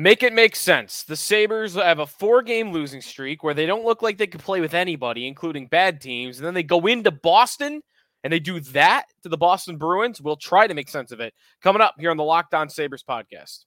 Make 0.00 0.22
it 0.22 0.32
make 0.32 0.56
sense. 0.56 1.02
The 1.02 1.14
Sabres 1.14 1.74
have 1.74 1.98
a 1.98 2.06
four 2.06 2.40
game 2.40 2.72
losing 2.72 3.02
streak 3.02 3.44
where 3.44 3.52
they 3.52 3.66
don't 3.66 3.84
look 3.84 4.00
like 4.00 4.16
they 4.16 4.26
could 4.26 4.40
play 4.40 4.62
with 4.62 4.72
anybody, 4.72 5.26
including 5.26 5.66
bad 5.66 6.00
teams. 6.00 6.38
And 6.38 6.46
then 6.46 6.54
they 6.54 6.62
go 6.62 6.86
into 6.86 7.10
Boston 7.10 7.82
and 8.24 8.32
they 8.32 8.38
do 8.38 8.60
that 8.60 9.04
to 9.24 9.28
the 9.28 9.36
Boston 9.36 9.76
Bruins. 9.76 10.18
We'll 10.18 10.36
try 10.36 10.66
to 10.66 10.72
make 10.72 10.88
sense 10.88 11.12
of 11.12 11.20
it. 11.20 11.34
Coming 11.62 11.82
up 11.82 11.96
here 11.98 12.10
on 12.10 12.16
the 12.16 12.24
Locked 12.24 12.54
On 12.54 12.70
Sabres 12.70 13.04
podcast. 13.06 13.66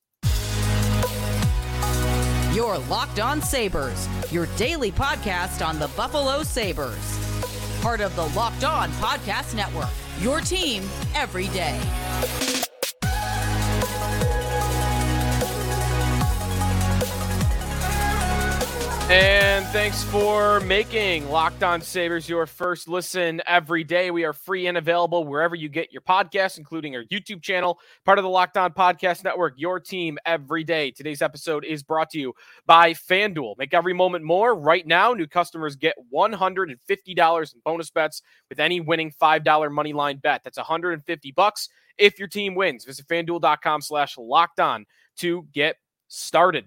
Your 2.55 2.79
Locked 2.79 3.19
On 3.19 3.39
Sabres, 3.39 4.09
your 4.31 4.47
daily 4.57 4.91
podcast 4.91 5.63
on 5.63 5.77
the 5.77 5.87
Buffalo 5.89 6.41
Sabres. 6.41 6.97
Part 7.79 8.01
of 8.01 8.15
the 8.15 8.25
Locked 8.29 8.63
On 8.63 8.89
Podcast 8.93 9.53
Network, 9.53 9.91
your 10.19 10.41
team 10.41 10.81
every 11.13 11.47
day. 11.49 11.79
And 19.13 19.63
thanks 19.67 20.03
for 20.05 20.59
making 20.61 21.29
Locked 21.29 21.61
On 21.61 21.81
Sabres 21.81 22.27
your 22.27 22.47
first 22.47 22.87
listen 22.87 23.43
every 23.45 23.83
day. 23.83 24.09
We 24.09 24.23
are 24.23 24.33
free 24.33 24.65
and 24.65 24.75
available 24.75 25.23
wherever 25.23 25.53
you 25.53 25.69
get 25.69 25.93
your 25.93 26.01
podcasts, 26.01 26.57
including 26.57 26.95
our 26.95 27.03
YouTube 27.03 27.43
channel, 27.43 27.79
part 28.05 28.17
of 28.17 28.23
the 28.23 28.29
Locked 28.29 28.57
On 28.57 28.73
Podcast 28.73 29.23
Network, 29.23 29.53
your 29.55 29.79
team 29.79 30.17
every 30.25 30.63
day. 30.63 30.89
Today's 30.89 31.21
episode 31.21 31.63
is 31.63 31.83
brought 31.83 32.09
to 32.09 32.19
you 32.19 32.33
by 32.65 32.93
FanDuel. 32.93 33.55
Make 33.59 33.75
every 33.75 33.93
moment 33.93 34.25
more. 34.25 34.55
Right 34.55 34.87
now, 34.87 35.13
new 35.13 35.27
customers 35.27 35.75
get 35.75 35.93
$150 36.11 36.73
in 37.53 37.61
bonus 37.63 37.91
bets 37.91 38.23
with 38.49 38.59
any 38.59 38.81
winning 38.81 39.13
$5 39.21 39.71
money 39.71 39.93
line 39.93 40.17
bet. 40.17 40.41
That's 40.43 40.57
150 40.57 41.31
bucks 41.33 41.69
if 41.99 42.17
your 42.17 42.27
team 42.27 42.55
wins. 42.55 42.83
Visit 42.83 43.07
fanduel.com 43.07 43.83
slash 43.83 44.17
locked 44.17 44.59
on 44.59 44.87
to 45.17 45.45
get 45.53 45.75
started 46.07 46.65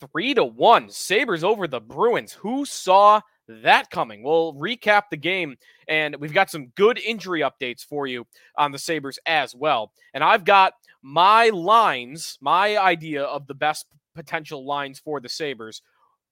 three 0.00 0.34
to 0.34 0.44
one. 0.44 0.90
Sabres 0.90 1.44
over 1.44 1.66
the 1.66 1.80
Bruins. 1.80 2.32
Who 2.32 2.64
saw 2.64 3.20
that 3.48 3.90
coming? 3.90 4.22
We'll 4.22 4.54
recap 4.54 5.04
the 5.10 5.16
game, 5.16 5.56
and 5.88 6.16
we've 6.16 6.32
got 6.32 6.50
some 6.50 6.68
good 6.76 6.98
injury 6.98 7.40
updates 7.40 7.84
for 7.84 8.06
you 8.06 8.26
on 8.56 8.72
the 8.72 8.78
Sabres 8.78 9.18
as 9.26 9.54
well. 9.54 9.92
And 10.14 10.24
I've 10.24 10.44
got 10.44 10.74
my 11.02 11.50
lines, 11.50 12.38
my 12.40 12.78
idea 12.78 13.24
of 13.24 13.46
the 13.46 13.54
best 13.54 13.86
potential 14.14 14.64
lines 14.64 14.98
for 14.98 15.20
the 15.20 15.28
Sabres 15.28 15.82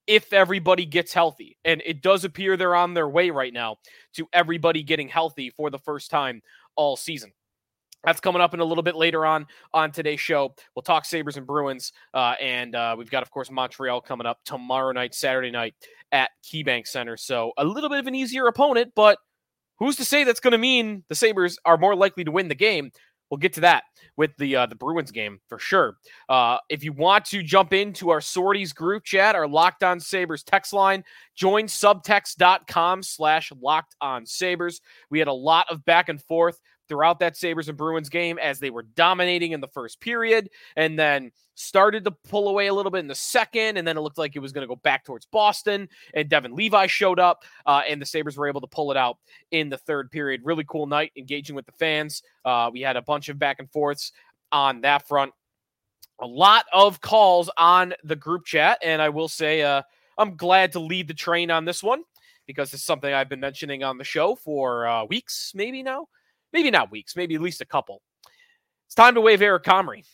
if 0.07 0.33
everybody 0.33 0.85
gets 0.85 1.13
healthy. 1.13 1.57
And 1.65 1.83
it 1.85 2.03
does 2.03 2.25
appear 2.25 2.57
they're 2.57 2.75
on 2.75 2.95
their 2.95 3.09
way 3.09 3.31
right 3.31 3.53
now 3.53 3.77
to 4.15 4.29
everybody 4.33 4.83
getting 4.83 5.09
healthy 5.09 5.51
for 5.51 5.71
the 5.71 5.79
first 5.79 6.11
time 6.11 6.43
all 6.77 6.97
season. 6.97 7.33
That's 8.05 8.21
coming 8.21 8.43
up 8.43 8.55
in 8.55 8.61
a 8.61 8.65
little 8.65 8.83
bit 8.83 8.97
later 8.97 9.25
on 9.25 9.47
on 9.73 9.93
today's 9.93 10.21
show. 10.21 10.55
We'll 10.75 10.83
talk 10.83 11.05
Sabres 11.05 11.37
and 11.37 11.47
Bruins. 11.47 11.93
Uh, 12.13 12.35
and 12.41 12.75
uh, 12.75 12.97
we've 12.99 13.11
got, 13.11 13.23
of 13.23 13.31
course, 13.31 13.51
Montreal 13.51 14.01
coming 14.01 14.27
up 14.27 14.41
tomorrow 14.45 14.93
night, 14.93 15.15
Saturday 15.15 15.51
night 15.51 15.75
at 16.11 16.31
KeyBank 16.45 16.87
Center. 16.87 17.17
So 17.17 17.53
a 17.57 17.65
little 17.65 17.89
bit 17.89 17.99
of 17.99 18.07
an 18.07 18.15
easier 18.15 18.47
opponent, 18.47 18.93
but 18.95 19.19
who's 19.79 19.97
to 19.97 20.05
say 20.05 20.25
that's 20.25 20.41
going 20.41 20.53
to 20.53 20.59
mean 20.59 21.05
the 21.09 21.15
Sabres 21.15 21.59
are 21.65 21.79
more 21.79 21.95
likely 21.95 22.25
to 22.25 22.31
win 22.31 22.49
the 22.49 22.55
game? 22.55 22.91
We'll 23.31 23.39
get 23.39 23.55
to 23.55 23.61
that 23.63 23.85
with 24.19 24.37
the 24.37 24.57
uh, 24.57 24.67
the 24.67 24.75
Bruins 24.75 25.11
game 25.11 25.41
for 25.49 25.59
sure. 25.59 25.97
Uh, 26.29 26.59
if 26.69 26.85
you 26.85 26.93
want 26.93 27.25
to 27.27 27.43
jump 27.43 27.73
into 27.73 28.11
our 28.11 28.21
sorties 28.21 28.75
group 28.75 29.05
chat, 29.05 29.35
our 29.35 29.49
Locked 29.49 29.83
On 29.83 29.99
Sabres 29.99 30.43
text 30.43 30.75
line, 30.75 31.03
join 31.35 31.65
subtext.com 31.65 33.03
slash 33.03 33.51
locked 33.59 33.97
on 34.03 34.27
Sabres. 34.27 34.83
We 35.09 35.19
had 35.19 35.29
a 35.29 35.33
lot 35.33 35.65
of 35.71 35.83
back 35.87 36.11
and 36.11 36.21
forth 36.21 36.61
throughout 36.93 37.21
that 37.21 37.39
Sabres 37.39 37.71
and 37.71 37.79
Bruins 37.79 38.11
game 38.11 38.39
as 38.39 38.61
they 38.61 38.69
were 38.69 38.83
dominating 38.83 39.53
in 39.53 39.63
the 39.63 39.69
first 39.69 39.99
period 39.99 40.51
and 40.77 40.99
then 40.99 41.33
started 41.55 42.05
to 42.05 42.11
pull 42.11 42.49
away 42.49 42.67
a 42.67 42.75
little 42.75 42.91
bit 42.91 42.99
in 42.99 43.07
the 43.07 43.15
second. 43.15 43.79
And 43.79 43.89
then 43.89 43.97
it 43.97 44.03
looked 44.03 44.19
like 44.19 44.37
it 44.37 44.41
was 44.41 44.53
going 44.53 44.61
to 44.61 44.69
go 44.69 44.77
back 44.77 45.03
towards 45.03 45.25
Boston. 45.25 45.89
And 46.13 46.29
Devon 46.29 46.55
Levi 46.55 46.87
showed 46.89 47.19
up 47.19 47.45
uh, 47.65 47.81
and 47.89 48.01
the 48.01 48.05
Sabres 48.05 48.37
were 48.37 48.47
able 48.47 48.61
to 48.61 48.67
pull 48.67 48.91
it 48.91 48.99
out 48.99 49.17
in 49.53 49.71
the 49.71 49.79
third 49.79 50.11
period. 50.11 50.43
Really 50.45 50.65
cool 50.69 50.87
night 50.87 51.13
engaging 51.17 51.57
with 51.57 51.65
the 51.65 51.73
fans. 51.73 52.23
Uh, 52.45 52.69
we 52.71 52.83
had 52.83 52.99
a 52.99 53.03
bunch 53.03 53.31
of 53.31 53.39
back 53.39 53.59
and 53.59 53.71
forths 53.71 54.13
on 54.53 54.83
that 54.83 55.09
front. 55.09 55.33
A 56.21 56.27
lot 56.27 56.67
of 56.75 57.01
calls 57.01 57.49
on 57.57 57.95
the 58.05 58.17
group 58.17 58.45
chat. 58.45 58.79
And 58.83 59.01
I 59.01 59.09
will 59.09 59.29
say, 59.29 59.63
uh, 59.63 59.81
I'm 60.19 60.37
glad 60.37 60.73
to 60.73 60.79
lead 60.79 61.09
the 61.09 61.15
train 61.15 61.51
on 61.51 61.65
this 61.65 61.83
one 61.83 62.03
because 62.47 62.75
it's 62.75 62.85
something 62.85 63.15
I've 63.15 63.31
been 63.31 63.41
mentioning 63.41 63.83
on 63.83 63.97
the 63.97 64.05
show 64.05 64.35
for 64.35 64.87
uh, 64.87 65.05
weeks, 65.07 65.53
maybe 65.55 65.83
now 65.83 66.09
maybe 66.53 66.71
not 66.71 66.91
weeks, 66.91 67.17
maybe 67.17 67.35
at 67.35 67.41
least 67.41 67.61
a 67.61 67.67
couple. 67.67 68.03
It's 68.87 68.95
time 68.95 69.15
to 69.15 69.21
waive 69.21 69.43
Eric 69.43 69.65
Comrie. 69.65 70.05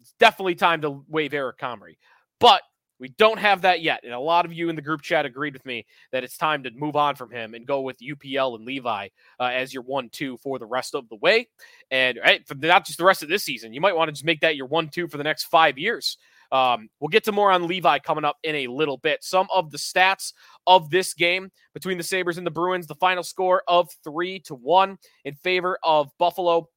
It's 0.00 0.14
definitely 0.18 0.54
time 0.54 0.82
to 0.82 1.04
waive 1.08 1.34
Eric 1.34 1.58
Comrie. 1.58 1.96
But 2.40 2.62
we 3.02 3.08
don't 3.08 3.38
have 3.38 3.62
that 3.62 3.82
yet. 3.82 4.00
And 4.04 4.12
a 4.12 4.20
lot 4.20 4.44
of 4.44 4.52
you 4.52 4.68
in 4.68 4.76
the 4.76 4.82
group 4.82 5.02
chat 5.02 5.26
agreed 5.26 5.54
with 5.54 5.66
me 5.66 5.86
that 6.12 6.22
it's 6.22 6.36
time 6.36 6.62
to 6.62 6.70
move 6.70 6.94
on 6.94 7.16
from 7.16 7.32
him 7.32 7.54
and 7.54 7.66
go 7.66 7.80
with 7.80 7.98
UPL 7.98 8.54
and 8.54 8.64
Levi 8.64 9.08
uh, 9.40 9.42
as 9.42 9.74
your 9.74 9.82
one 9.82 10.08
two 10.08 10.36
for 10.36 10.60
the 10.60 10.66
rest 10.66 10.94
of 10.94 11.08
the 11.08 11.16
way. 11.16 11.48
And 11.90 12.20
right, 12.24 12.46
for 12.46 12.54
not 12.54 12.86
just 12.86 12.98
the 12.98 13.04
rest 13.04 13.24
of 13.24 13.28
this 13.28 13.42
season, 13.42 13.72
you 13.74 13.80
might 13.80 13.96
want 13.96 14.08
to 14.08 14.12
just 14.12 14.24
make 14.24 14.40
that 14.42 14.54
your 14.54 14.66
one 14.66 14.88
two 14.88 15.08
for 15.08 15.16
the 15.16 15.24
next 15.24 15.44
five 15.44 15.78
years. 15.78 16.16
Um, 16.52 16.90
we'll 17.00 17.08
get 17.08 17.24
to 17.24 17.32
more 17.32 17.50
on 17.50 17.66
Levi 17.66 17.98
coming 18.00 18.24
up 18.24 18.36
in 18.44 18.54
a 18.54 18.66
little 18.66 18.98
bit. 18.98 19.24
Some 19.24 19.48
of 19.52 19.70
the 19.70 19.78
stats 19.78 20.34
of 20.66 20.90
this 20.90 21.14
game 21.14 21.50
between 21.72 21.96
the 21.96 22.04
Sabres 22.04 22.36
and 22.36 22.46
the 22.46 22.50
Bruins, 22.50 22.86
the 22.86 22.94
final 22.94 23.22
score 23.22 23.62
of 23.66 23.88
three 24.04 24.38
to 24.40 24.54
one 24.54 24.98
in 25.24 25.34
favor 25.34 25.78
of 25.82 26.10
Buffalo. 26.18 26.68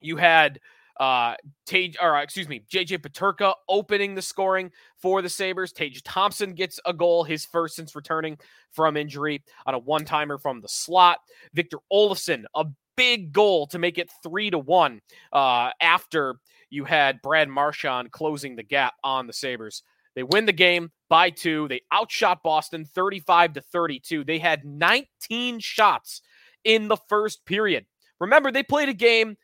You 0.00 0.16
had 0.16 0.58
uh 1.00 1.36
Tage 1.64 1.96
or 2.02 2.18
excuse 2.18 2.48
me, 2.48 2.64
JJ 2.70 2.98
Peterka 2.98 3.54
opening 3.68 4.14
the 4.14 4.20
scoring 4.20 4.70
for 5.00 5.22
the 5.22 5.28
Sabres. 5.28 5.72
Tage 5.72 6.02
Thompson 6.02 6.52
gets 6.52 6.80
a 6.84 6.92
goal, 6.92 7.24
his 7.24 7.46
first 7.46 7.76
since 7.76 7.94
returning 7.94 8.36
from 8.72 8.96
injury 8.96 9.42
on 9.64 9.74
a 9.74 9.78
one-timer 9.78 10.38
from 10.38 10.60
the 10.60 10.68
slot. 10.68 11.18
Victor 11.54 11.78
Olofsson, 11.92 12.44
a 12.54 12.66
big 12.96 13.32
goal 13.32 13.66
to 13.68 13.78
make 13.78 13.96
it 13.96 14.10
three 14.22 14.50
to 14.50 14.58
one 14.58 15.00
uh 15.32 15.70
after 15.80 16.36
you 16.72 16.84
had 16.84 17.20
Brad 17.20 17.50
Marchand 17.50 18.10
closing 18.12 18.56
the 18.56 18.62
gap 18.62 18.94
on 19.04 19.26
the 19.26 19.32
Sabres. 19.34 19.82
They 20.14 20.22
win 20.22 20.46
the 20.46 20.52
game 20.52 20.90
by 21.10 21.28
two. 21.28 21.68
They 21.68 21.82
outshot 21.92 22.42
Boston 22.42 22.86
35 22.86 23.52
to 23.52 23.60
32. 23.60 24.24
They 24.24 24.38
had 24.38 24.64
19 24.64 25.60
shots 25.60 26.22
in 26.64 26.88
the 26.88 26.96
first 27.10 27.44
period. 27.44 27.84
Remember, 28.20 28.50
they 28.50 28.62
played 28.62 28.88
a 28.88 28.94
game 28.94 29.36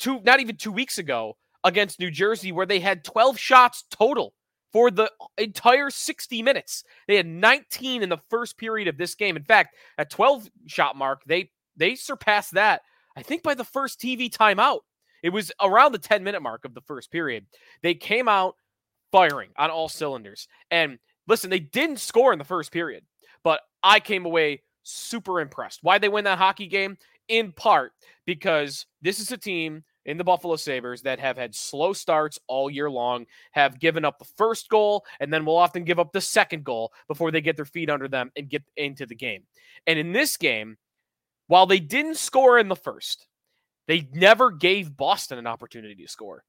two, 0.00 0.20
not 0.24 0.40
even 0.40 0.56
two 0.56 0.72
weeks 0.72 0.98
ago 0.98 1.36
against 1.62 2.00
New 2.00 2.10
Jersey 2.10 2.50
where 2.50 2.66
they 2.66 2.80
had 2.80 3.04
12 3.04 3.38
shots 3.38 3.84
total 3.90 4.34
for 4.72 4.90
the 4.90 5.08
entire 5.38 5.90
60 5.90 6.42
minutes. 6.42 6.82
They 7.06 7.16
had 7.16 7.26
19 7.26 8.02
in 8.02 8.08
the 8.08 8.20
first 8.30 8.58
period 8.58 8.88
of 8.88 8.98
this 8.98 9.14
game. 9.14 9.36
In 9.36 9.44
fact, 9.44 9.76
at 9.96 10.10
12 10.10 10.50
shot 10.66 10.96
mark, 10.96 11.22
they 11.24 11.52
they 11.76 11.94
surpassed 11.94 12.54
that, 12.54 12.82
I 13.16 13.22
think, 13.22 13.44
by 13.44 13.54
the 13.54 13.64
first 13.64 14.00
TV 14.00 14.28
timeout. 14.28 14.80
It 15.24 15.32
was 15.32 15.50
around 15.58 15.92
the 15.92 15.98
10 15.98 16.22
minute 16.22 16.42
mark 16.42 16.66
of 16.66 16.74
the 16.74 16.82
first 16.82 17.10
period. 17.10 17.46
They 17.82 17.94
came 17.94 18.28
out 18.28 18.56
firing 19.10 19.48
on 19.56 19.70
all 19.70 19.88
cylinders. 19.88 20.46
And 20.70 20.98
listen, 21.26 21.48
they 21.48 21.60
didn't 21.60 21.98
score 21.98 22.34
in 22.34 22.38
the 22.38 22.44
first 22.44 22.70
period, 22.70 23.04
but 23.42 23.62
I 23.82 24.00
came 24.00 24.26
away 24.26 24.60
super 24.82 25.40
impressed. 25.40 25.78
Why 25.80 25.96
they 25.96 26.10
win 26.10 26.24
that 26.24 26.36
hockey 26.36 26.66
game? 26.66 26.98
In 27.28 27.52
part 27.52 27.92
because 28.26 28.84
this 29.00 29.18
is 29.18 29.32
a 29.32 29.38
team 29.38 29.82
in 30.04 30.18
the 30.18 30.24
Buffalo 30.24 30.56
Sabres 30.56 31.00
that 31.02 31.18
have 31.18 31.38
had 31.38 31.54
slow 31.54 31.94
starts 31.94 32.38
all 32.46 32.68
year 32.68 32.90
long, 32.90 33.24
have 33.52 33.80
given 33.80 34.04
up 34.04 34.18
the 34.18 34.28
first 34.36 34.68
goal, 34.68 35.06
and 35.20 35.32
then 35.32 35.46
will 35.46 35.56
often 35.56 35.84
give 35.84 35.98
up 35.98 36.12
the 36.12 36.20
second 36.20 36.64
goal 36.64 36.92
before 37.08 37.30
they 37.30 37.40
get 37.40 37.56
their 37.56 37.64
feet 37.64 37.88
under 37.88 38.08
them 38.08 38.30
and 38.36 38.50
get 38.50 38.62
into 38.76 39.06
the 39.06 39.14
game. 39.14 39.44
And 39.86 39.98
in 39.98 40.12
this 40.12 40.36
game, 40.36 40.76
while 41.46 41.64
they 41.64 41.80
didn't 41.80 42.18
score 42.18 42.58
in 42.58 42.68
the 42.68 42.76
first, 42.76 43.26
they 43.86 44.08
never 44.12 44.50
gave 44.50 44.96
Boston 44.96 45.38
an 45.38 45.46
opportunity 45.46 46.02
to 46.02 46.08
score. 46.08 46.44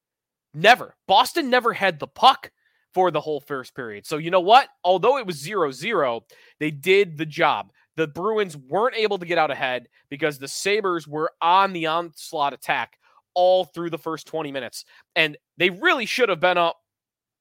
Never. 0.54 0.96
Boston 1.08 1.50
never 1.50 1.74
had 1.74 2.00
the 2.00 2.08
puck 2.08 2.52
for 2.94 3.12
the 3.12 3.20
whole 3.20 3.42
first 3.42 3.76
period. 3.76 4.06
So, 4.06 4.18
you 4.18 4.32
know 4.32 4.40
what? 4.40 4.70
Although 4.84 5.18
it 5.18 5.28
was 5.28 5.38
0 5.38 5.72
0, 5.72 6.22
they 6.60 6.72
did 6.72 7.18
the 7.18 7.26
job. 7.26 7.72
The 7.98 8.08
Bruins 8.08 8.56
weren't 8.56 8.96
able 8.96 9.18
to 9.18 9.26
get 9.26 9.38
out 9.38 9.52
ahead 9.52 9.88
because 10.10 10.40
the 10.40 10.48
Sabres 10.48 11.08
were 11.08 11.32
on 11.42 11.74
the 11.74 11.88
onslaught 11.88 12.54
attack 12.54 12.98
all 13.34 13.66
through 13.66 13.90
the 13.90 13.98
first 13.98 14.28
20 14.28 14.52
minutes. 14.52 14.86
And 15.16 15.38
they 15.58 15.70
really 15.70 16.06
should 16.06 16.30
have 16.30 16.40
been 16.40 16.58
up 16.58 16.78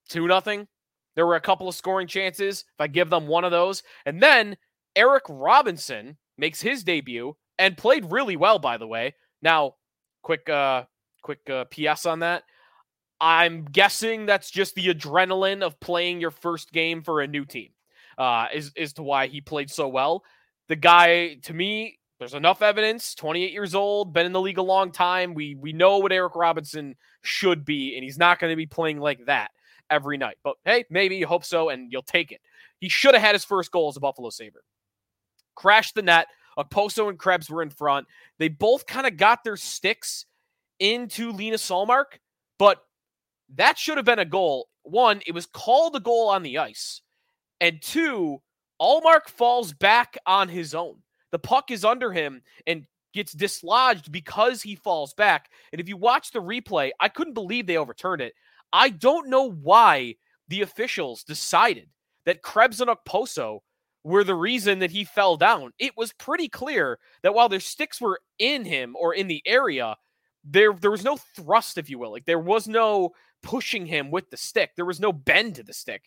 2 0.08 0.26
nothing. 0.26 0.66
There 1.14 1.26
were 1.26 1.36
a 1.36 1.40
couple 1.40 1.68
of 1.68 1.76
scoring 1.76 2.08
chances 2.08 2.60
if 2.60 2.80
I 2.80 2.88
give 2.88 3.10
them 3.10 3.28
one 3.28 3.44
of 3.44 3.52
those. 3.52 3.84
And 4.06 4.20
then 4.20 4.56
Eric 4.96 5.22
Robinson 5.28 6.16
makes 6.36 6.60
his 6.60 6.82
debut 6.82 7.36
and 7.58 7.76
played 7.76 8.10
really 8.10 8.36
well, 8.36 8.58
by 8.58 8.76
the 8.76 8.88
way. 8.88 9.14
Now, 9.40 9.74
quick 10.24 10.48
uh 10.48 10.82
quick 11.22 11.48
uh, 11.48 11.64
PS 11.66 12.06
on 12.06 12.20
that. 12.20 12.42
I'm 13.20 13.64
guessing 13.64 14.26
that's 14.26 14.50
just 14.50 14.74
the 14.74 14.88
adrenaline 14.88 15.62
of 15.62 15.78
playing 15.80 16.20
your 16.20 16.30
first 16.30 16.72
game 16.72 17.02
for 17.02 17.20
a 17.20 17.26
new 17.26 17.44
team. 17.44 17.70
Uh, 18.18 18.46
is 18.52 18.72
is 18.76 18.92
to 18.94 19.02
why 19.02 19.26
he 19.26 19.40
played 19.40 19.70
so 19.70 19.88
well. 19.88 20.24
The 20.68 20.76
guy, 20.76 21.34
to 21.42 21.54
me, 21.54 21.98
there's 22.18 22.34
enough 22.34 22.62
evidence. 22.62 23.14
28 23.14 23.52
years 23.52 23.74
old, 23.74 24.12
been 24.12 24.26
in 24.26 24.32
the 24.32 24.40
league 24.40 24.58
a 24.58 24.62
long 24.62 24.92
time. 24.92 25.34
We 25.34 25.56
we 25.56 25.72
know 25.72 25.98
what 25.98 26.12
Eric 26.12 26.36
Robinson 26.36 26.94
should 27.22 27.64
be, 27.64 27.96
and 27.96 28.04
he's 28.04 28.18
not 28.18 28.38
going 28.38 28.52
to 28.52 28.56
be 28.56 28.66
playing 28.66 29.00
like 29.00 29.24
that 29.26 29.50
every 29.90 30.16
night. 30.16 30.36
But 30.44 30.56
hey, 30.64 30.84
maybe 30.90 31.16
you 31.16 31.26
hope 31.26 31.44
so, 31.44 31.70
and 31.70 31.90
you'll 31.90 32.02
take 32.02 32.30
it. 32.30 32.40
He 32.78 32.88
should 32.88 33.14
have 33.14 33.22
had 33.22 33.34
his 33.34 33.44
first 33.44 33.72
goal 33.72 33.88
as 33.88 33.96
a 33.96 34.00
Buffalo 34.00 34.30
Sabre. 34.30 34.62
Crashed 35.54 35.94
the 35.94 36.02
net. 36.02 36.26
Uh, 36.56 36.64
Okposo 36.64 37.08
and 37.08 37.18
Krebs 37.18 37.50
were 37.50 37.62
in 37.62 37.70
front. 37.70 38.06
They 38.38 38.48
both 38.48 38.86
kind 38.86 39.06
of 39.06 39.16
got 39.16 39.44
their 39.44 39.56
sticks 39.56 40.26
into 40.78 41.32
Lena 41.32 41.56
Ullmark, 41.56 42.18
but 42.58 42.78
that 43.54 43.78
should 43.78 43.96
have 43.96 44.06
been 44.06 44.18
a 44.18 44.24
goal. 44.24 44.68
One, 44.82 45.22
it 45.26 45.32
was 45.32 45.46
called 45.46 45.96
a 45.96 46.00
goal 46.00 46.28
on 46.28 46.42
the 46.42 46.58
ice. 46.58 47.00
And 47.60 47.80
two, 47.80 48.42
Ullmark 48.80 49.28
falls 49.28 49.72
back 49.72 50.18
on 50.26 50.48
his 50.48 50.74
own. 50.74 50.96
The 51.30 51.38
puck 51.38 51.70
is 51.70 51.84
under 51.84 52.12
him 52.12 52.42
and 52.66 52.86
gets 53.12 53.32
dislodged 53.32 54.12
because 54.12 54.62
he 54.62 54.74
falls 54.74 55.14
back. 55.14 55.50
And 55.72 55.80
if 55.80 55.88
you 55.88 55.96
watch 55.96 56.32
the 56.32 56.40
replay, 56.40 56.90
I 57.00 57.08
couldn't 57.08 57.34
believe 57.34 57.66
they 57.66 57.76
overturned 57.76 58.20
it. 58.20 58.34
I 58.72 58.90
don't 58.90 59.30
know 59.30 59.50
why 59.50 60.16
the 60.48 60.62
officials 60.62 61.22
decided 61.22 61.88
that 62.26 62.42
Krebs 62.42 62.80
and 62.80 62.90
Okposo 62.90 63.60
were 64.04 64.22
the 64.22 64.34
reason 64.34 64.78
that 64.80 64.90
he 64.90 65.04
fell 65.04 65.36
down. 65.36 65.72
It 65.78 65.96
was 65.96 66.12
pretty 66.12 66.48
clear 66.48 66.98
that 67.22 67.34
while 67.34 67.48
their 67.48 67.60
sticks 67.60 68.00
were 68.00 68.20
in 68.38 68.64
him 68.64 68.94
or 68.98 69.14
in 69.14 69.26
the 69.26 69.42
area, 69.46 69.96
there 70.44 70.74
there 70.74 70.90
was 70.90 71.04
no 71.04 71.16
thrust, 71.36 71.78
if 71.78 71.88
you 71.90 71.98
will. 71.98 72.12
Like 72.12 72.26
there 72.26 72.38
was 72.38 72.68
no 72.68 73.12
pushing 73.42 73.86
him 73.86 74.10
with 74.10 74.30
the 74.30 74.36
stick. 74.36 74.70
There 74.76 74.84
was 74.84 75.00
no 75.00 75.12
bend 75.12 75.56
to 75.56 75.62
the 75.62 75.72
stick. 75.72 76.02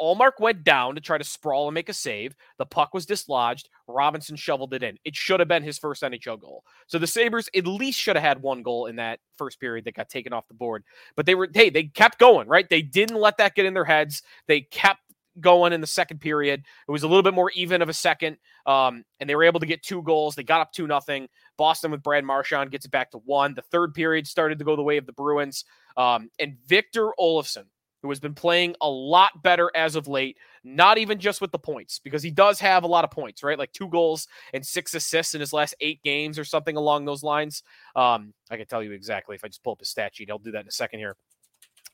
Ullmark 0.00 0.40
went 0.40 0.64
down 0.64 0.96
to 0.96 1.00
try 1.00 1.18
to 1.18 1.24
sprawl 1.24 1.68
and 1.68 1.74
make 1.74 1.88
a 1.88 1.92
save. 1.92 2.34
The 2.58 2.66
puck 2.66 2.94
was 2.94 3.06
dislodged. 3.06 3.68
Robinson 3.86 4.34
shoveled 4.34 4.74
it 4.74 4.82
in. 4.82 4.98
It 5.04 5.14
should 5.14 5.38
have 5.38 5.48
been 5.48 5.62
his 5.62 5.78
first 5.78 6.02
NHL 6.02 6.40
goal. 6.40 6.64
So 6.88 6.98
the 6.98 7.06
Sabres 7.06 7.48
at 7.54 7.66
least 7.66 7.98
should 8.00 8.16
have 8.16 8.24
had 8.24 8.42
one 8.42 8.62
goal 8.62 8.86
in 8.86 8.96
that 8.96 9.20
first 9.36 9.60
period 9.60 9.84
that 9.84 9.94
got 9.94 10.08
taken 10.08 10.32
off 10.32 10.48
the 10.48 10.54
board. 10.54 10.82
But 11.14 11.26
they 11.26 11.36
were, 11.36 11.48
hey, 11.54 11.70
they 11.70 11.84
kept 11.84 12.18
going, 12.18 12.48
right? 12.48 12.68
They 12.68 12.82
didn't 12.82 13.20
let 13.20 13.36
that 13.36 13.54
get 13.54 13.66
in 13.66 13.74
their 13.74 13.84
heads. 13.84 14.22
They 14.48 14.62
kept 14.62 15.00
going 15.40 15.72
in 15.72 15.80
the 15.80 15.86
second 15.86 16.20
period. 16.20 16.64
It 16.86 16.90
was 16.90 17.02
a 17.02 17.08
little 17.08 17.22
bit 17.22 17.34
more 17.34 17.50
even 17.54 17.82
of 17.82 17.88
a 17.88 17.94
second, 17.94 18.36
um, 18.66 19.04
and 19.20 19.28
they 19.28 19.34
were 19.34 19.44
able 19.44 19.60
to 19.60 19.66
get 19.66 19.82
two 19.82 20.02
goals. 20.02 20.34
They 20.34 20.44
got 20.44 20.60
up 20.60 20.72
two 20.72 20.86
nothing. 20.86 21.28
Boston 21.56 21.90
with 21.90 22.02
Brad 22.02 22.24
Marchand 22.24 22.70
gets 22.70 22.84
it 22.84 22.90
back 22.90 23.10
to 23.12 23.18
one. 23.18 23.54
The 23.54 23.62
third 23.62 23.94
period 23.94 24.26
started 24.26 24.58
to 24.58 24.64
go 24.64 24.76
the 24.76 24.82
way 24.82 24.96
of 24.96 25.06
the 25.06 25.12
Bruins, 25.12 25.64
um, 25.96 26.30
and 26.38 26.56
Victor 26.66 27.12
Olofsson 27.18 27.64
who 28.02 28.08
has 28.10 28.20
been 28.20 28.34
playing 28.34 28.74
a 28.80 28.88
lot 28.88 29.42
better 29.42 29.70
as 29.74 29.96
of 29.96 30.06
late, 30.06 30.36
not 30.62 30.98
even 30.98 31.18
just 31.18 31.40
with 31.40 31.50
the 31.50 31.58
points, 31.58 31.98
because 31.98 32.22
he 32.22 32.30
does 32.30 32.60
have 32.60 32.84
a 32.84 32.86
lot 32.86 33.04
of 33.04 33.10
points, 33.10 33.42
right? 33.42 33.58
Like 33.58 33.72
two 33.72 33.88
goals 33.88 34.28
and 34.54 34.64
six 34.64 34.94
assists 34.94 35.34
in 35.34 35.40
his 35.40 35.52
last 35.52 35.74
eight 35.80 36.02
games 36.02 36.38
or 36.38 36.44
something 36.44 36.76
along 36.76 37.04
those 37.04 37.22
lines. 37.22 37.62
Um, 37.96 38.32
I 38.50 38.56
can 38.56 38.66
tell 38.66 38.82
you 38.82 38.92
exactly 38.92 39.34
if 39.34 39.44
I 39.44 39.48
just 39.48 39.64
pull 39.64 39.72
up 39.72 39.80
his 39.80 39.88
stat 39.88 40.14
sheet. 40.14 40.30
I'll 40.30 40.38
do 40.38 40.52
that 40.52 40.62
in 40.62 40.68
a 40.68 40.72
second 40.72 41.00
here. 41.00 41.16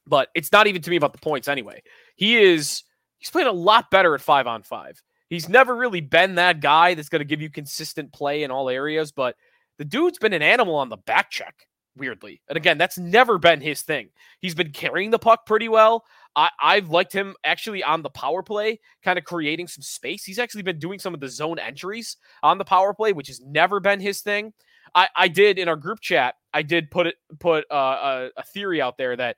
But 0.06 0.28
it's 0.34 0.52
not 0.52 0.66
even 0.66 0.82
to 0.82 0.90
me 0.90 0.96
about 0.96 1.12
the 1.14 1.18
points 1.18 1.48
anyway. 1.48 1.82
He 2.16 2.36
is 2.36 2.82
he's 3.24 3.30
playing 3.30 3.48
a 3.48 3.52
lot 3.52 3.90
better 3.90 4.14
at 4.14 4.20
five 4.20 4.46
on 4.46 4.62
five. 4.62 5.02
He's 5.30 5.48
never 5.48 5.74
really 5.74 6.02
been 6.02 6.34
that 6.34 6.60
guy 6.60 6.92
that's 6.94 7.08
going 7.08 7.20
to 7.20 7.24
give 7.24 7.40
you 7.40 7.48
consistent 7.48 8.12
play 8.12 8.42
in 8.42 8.50
all 8.50 8.68
areas, 8.68 9.12
but 9.12 9.36
the 9.78 9.84
dude's 9.84 10.18
been 10.18 10.34
an 10.34 10.42
animal 10.42 10.74
on 10.74 10.90
the 10.90 10.98
back 10.98 11.30
check 11.30 11.66
weirdly. 11.96 12.40
And 12.48 12.56
again, 12.56 12.76
that's 12.76 12.98
never 12.98 13.38
been 13.38 13.60
his 13.60 13.82
thing. 13.82 14.08
He's 14.40 14.54
been 14.54 14.72
carrying 14.72 15.10
the 15.10 15.18
puck 15.18 15.46
pretty 15.46 15.68
well. 15.68 16.04
I, 16.36 16.50
I've 16.60 16.90
liked 16.90 17.12
him 17.12 17.34
actually 17.44 17.82
on 17.82 18.02
the 18.02 18.10
power 18.10 18.42
play, 18.42 18.80
kind 19.02 19.18
of 19.18 19.24
creating 19.24 19.68
some 19.68 19.82
space. 19.82 20.24
He's 20.24 20.38
actually 20.38 20.62
been 20.62 20.78
doing 20.78 20.98
some 20.98 21.14
of 21.14 21.20
the 21.20 21.28
zone 21.28 21.58
entries 21.58 22.16
on 22.42 22.58
the 22.58 22.64
power 22.64 22.92
play, 22.92 23.12
which 23.12 23.28
has 23.28 23.40
never 23.40 23.80
been 23.80 24.00
his 24.00 24.20
thing. 24.20 24.52
I, 24.94 25.08
I 25.16 25.28
did 25.28 25.58
in 25.58 25.68
our 25.68 25.76
group 25.76 26.00
chat, 26.00 26.34
I 26.52 26.62
did 26.62 26.90
put 26.90 27.06
it 27.06 27.14
put 27.38 27.64
uh, 27.70 27.74
a, 27.74 28.30
a 28.36 28.42
theory 28.42 28.80
out 28.80 28.96
there 28.98 29.16
that 29.16 29.36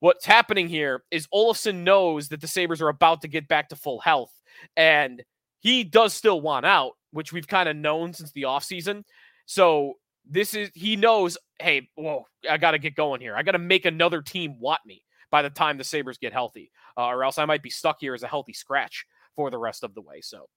what's 0.00 0.24
happening 0.24 0.68
here 0.68 1.02
is 1.10 1.26
Olofsson 1.28 1.82
knows 1.82 2.28
that 2.28 2.40
the 2.40 2.48
Sabres 2.48 2.82
are 2.82 2.88
about 2.88 3.22
to 3.22 3.28
get 3.28 3.48
back 3.48 3.68
to 3.70 3.76
full 3.76 4.00
health. 4.00 4.32
And 4.76 5.22
he 5.60 5.84
does 5.84 6.14
still 6.14 6.40
want 6.40 6.66
out, 6.66 6.92
which 7.12 7.32
we've 7.32 7.48
kind 7.48 7.68
of 7.68 7.76
known 7.76 8.12
since 8.12 8.32
the 8.32 8.42
offseason. 8.42 9.04
So 9.46 9.94
this 10.28 10.54
is 10.54 10.70
he 10.74 10.96
knows, 10.96 11.38
hey, 11.60 11.88
whoa, 11.94 12.26
I 12.48 12.58
got 12.58 12.72
to 12.72 12.78
get 12.78 12.94
going 12.94 13.20
here. 13.20 13.36
I 13.36 13.42
got 13.42 13.52
to 13.52 13.58
make 13.58 13.84
another 13.84 14.22
team 14.22 14.58
want 14.60 14.80
me 14.84 15.02
by 15.30 15.42
the 15.42 15.50
time 15.50 15.78
the 15.78 15.84
Sabres 15.84 16.18
get 16.18 16.32
healthy, 16.32 16.70
uh, 16.96 17.06
or 17.06 17.24
else 17.24 17.38
I 17.38 17.44
might 17.44 17.62
be 17.62 17.70
stuck 17.70 17.98
here 18.00 18.14
as 18.14 18.22
a 18.22 18.28
healthy 18.28 18.52
scratch 18.52 19.06
for 19.34 19.50
the 19.50 19.58
rest 19.58 19.84
of 19.84 19.94
the 19.94 20.00
way. 20.00 20.20
So 20.20 20.48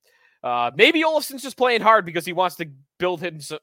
uh, 0.43 0.71
maybe 0.75 1.03
Olofsson's 1.03 1.43
just 1.43 1.57
playing 1.57 1.81
hard 1.81 2.05
because 2.05 2.25
he 2.25 2.33
wants 2.33 2.55
to 2.57 2.69
build 2.97 3.21
himself, 3.21 3.61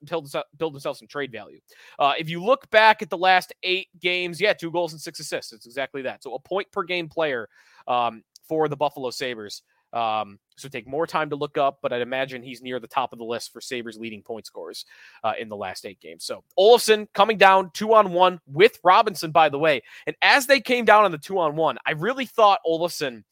build 0.56 0.74
himself 0.74 0.98
some 0.98 1.08
trade 1.08 1.32
value. 1.32 1.60
Uh, 1.98 2.12
if 2.18 2.28
you 2.28 2.42
look 2.42 2.68
back 2.70 3.02
at 3.02 3.10
the 3.10 3.18
last 3.18 3.52
eight 3.62 3.88
games, 4.00 4.40
yeah, 4.40 4.52
two 4.52 4.70
goals 4.70 4.92
and 4.92 5.00
six 5.00 5.20
assists. 5.20 5.52
It's 5.52 5.66
exactly 5.66 6.02
that. 6.02 6.22
So 6.22 6.34
a 6.34 6.38
point 6.38 6.70
per 6.72 6.82
game 6.82 7.08
player 7.08 7.48
um, 7.86 8.22
for 8.48 8.68
the 8.68 8.76
Buffalo 8.76 9.10
Sabres. 9.10 9.62
Um, 9.92 10.38
so 10.56 10.68
take 10.68 10.86
more 10.86 11.06
time 11.06 11.30
to 11.30 11.36
look 11.36 11.56
up, 11.56 11.78
but 11.80 11.92
I'd 11.92 12.02
imagine 12.02 12.42
he's 12.42 12.60
near 12.60 12.80
the 12.80 12.88
top 12.88 13.12
of 13.12 13.18
the 13.18 13.24
list 13.24 13.52
for 13.52 13.60
Sabres 13.60 13.96
leading 13.96 14.22
point 14.22 14.44
scorers 14.44 14.84
uh, 15.24 15.32
in 15.38 15.48
the 15.48 15.56
last 15.56 15.86
eight 15.86 16.00
games. 16.00 16.24
So 16.24 16.44
Olofsson 16.58 17.06
coming 17.14 17.38
down 17.38 17.70
two 17.72 17.94
on 17.94 18.12
one 18.12 18.40
with 18.46 18.78
Robinson, 18.84 19.30
by 19.30 19.48
the 19.48 19.58
way. 19.58 19.82
And 20.06 20.16
as 20.20 20.46
they 20.46 20.60
came 20.60 20.84
down 20.84 21.04
on 21.04 21.12
the 21.12 21.18
two 21.18 21.38
on 21.38 21.56
one, 21.56 21.78
I 21.86 21.92
really 21.92 22.26
thought 22.26 22.60
Olofsson 22.66 23.22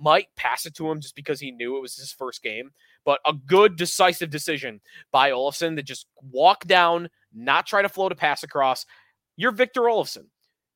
might 0.00 0.28
pass 0.36 0.66
it 0.66 0.74
to 0.76 0.90
him 0.90 1.00
just 1.00 1.16
because 1.16 1.40
he 1.40 1.50
knew 1.50 1.76
it 1.76 1.82
was 1.82 1.96
his 1.96 2.12
first 2.12 2.42
game. 2.42 2.70
But 3.04 3.20
a 3.26 3.32
good 3.32 3.76
decisive 3.76 4.30
decision 4.30 4.80
by 5.12 5.30
Olofsson 5.30 5.76
to 5.76 5.82
just 5.82 6.06
walk 6.22 6.66
down, 6.66 7.08
not 7.34 7.66
try 7.66 7.82
to 7.82 7.88
float 7.88 8.12
a 8.12 8.16
pass 8.16 8.42
across. 8.42 8.84
You're 9.36 9.52
Victor 9.52 9.82
Olofsson. 9.82 10.26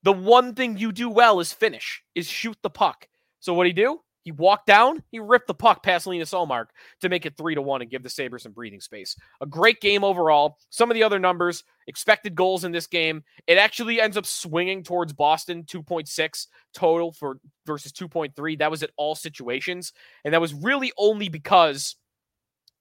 The 0.02 0.12
one 0.12 0.54
thing 0.54 0.76
you 0.76 0.92
do 0.92 1.08
well 1.08 1.40
is 1.40 1.52
finish, 1.52 2.02
is 2.14 2.26
shoot 2.26 2.56
the 2.62 2.70
puck. 2.70 3.06
So 3.40 3.54
what 3.54 3.64
do 3.64 3.68
you 3.68 3.74
do? 3.74 4.00
He 4.22 4.32
walked 4.32 4.66
down, 4.66 5.02
he 5.10 5.18
ripped 5.18 5.48
the 5.48 5.54
puck 5.54 5.82
past 5.82 6.06
Linus 6.06 6.32
Ullmark 6.32 6.66
to 7.00 7.08
make 7.08 7.26
it 7.26 7.36
three 7.36 7.54
to 7.54 7.62
one 7.62 7.82
and 7.82 7.90
give 7.90 8.02
the 8.02 8.08
Sabres 8.08 8.44
some 8.44 8.52
breathing 8.52 8.80
space. 8.80 9.16
A 9.40 9.46
great 9.46 9.80
game 9.80 10.04
overall. 10.04 10.58
Some 10.70 10.90
of 10.90 10.94
the 10.94 11.02
other 11.02 11.18
numbers, 11.18 11.64
expected 11.88 12.34
goals 12.34 12.64
in 12.64 12.70
this 12.72 12.86
game, 12.86 13.24
it 13.46 13.58
actually 13.58 14.00
ends 14.00 14.16
up 14.16 14.26
swinging 14.26 14.84
towards 14.84 15.12
Boston 15.12 15.64
2.6 15.64 16.46
total 16.72 17.12
for 17.12 17.38
versus 17.66 17.92
2.3. 17.92 18.58
That 18.58 18.70
was 18.70 18.82
at 18.82 18.90
all 18.96 19.14
situations. 19.14 19.92
And 20.24 20.32
that 20.32 20.40
was 20.40 20.54
really 20.54 20.92
only 20.96 21.28
because 21.28 21.96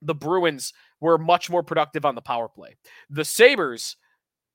the 0.02 0.16
Bruins 0.16 0.74
were 1.00 1.18
much 1.18 1.50
more 1.50 1.64
productive 1.64 2.06
on 2.06 2.16
the 2.16 2.22
power 2.22 2.48
play. 2.48 2.76
The 3.10 3.26
Sabres 3.26 3.98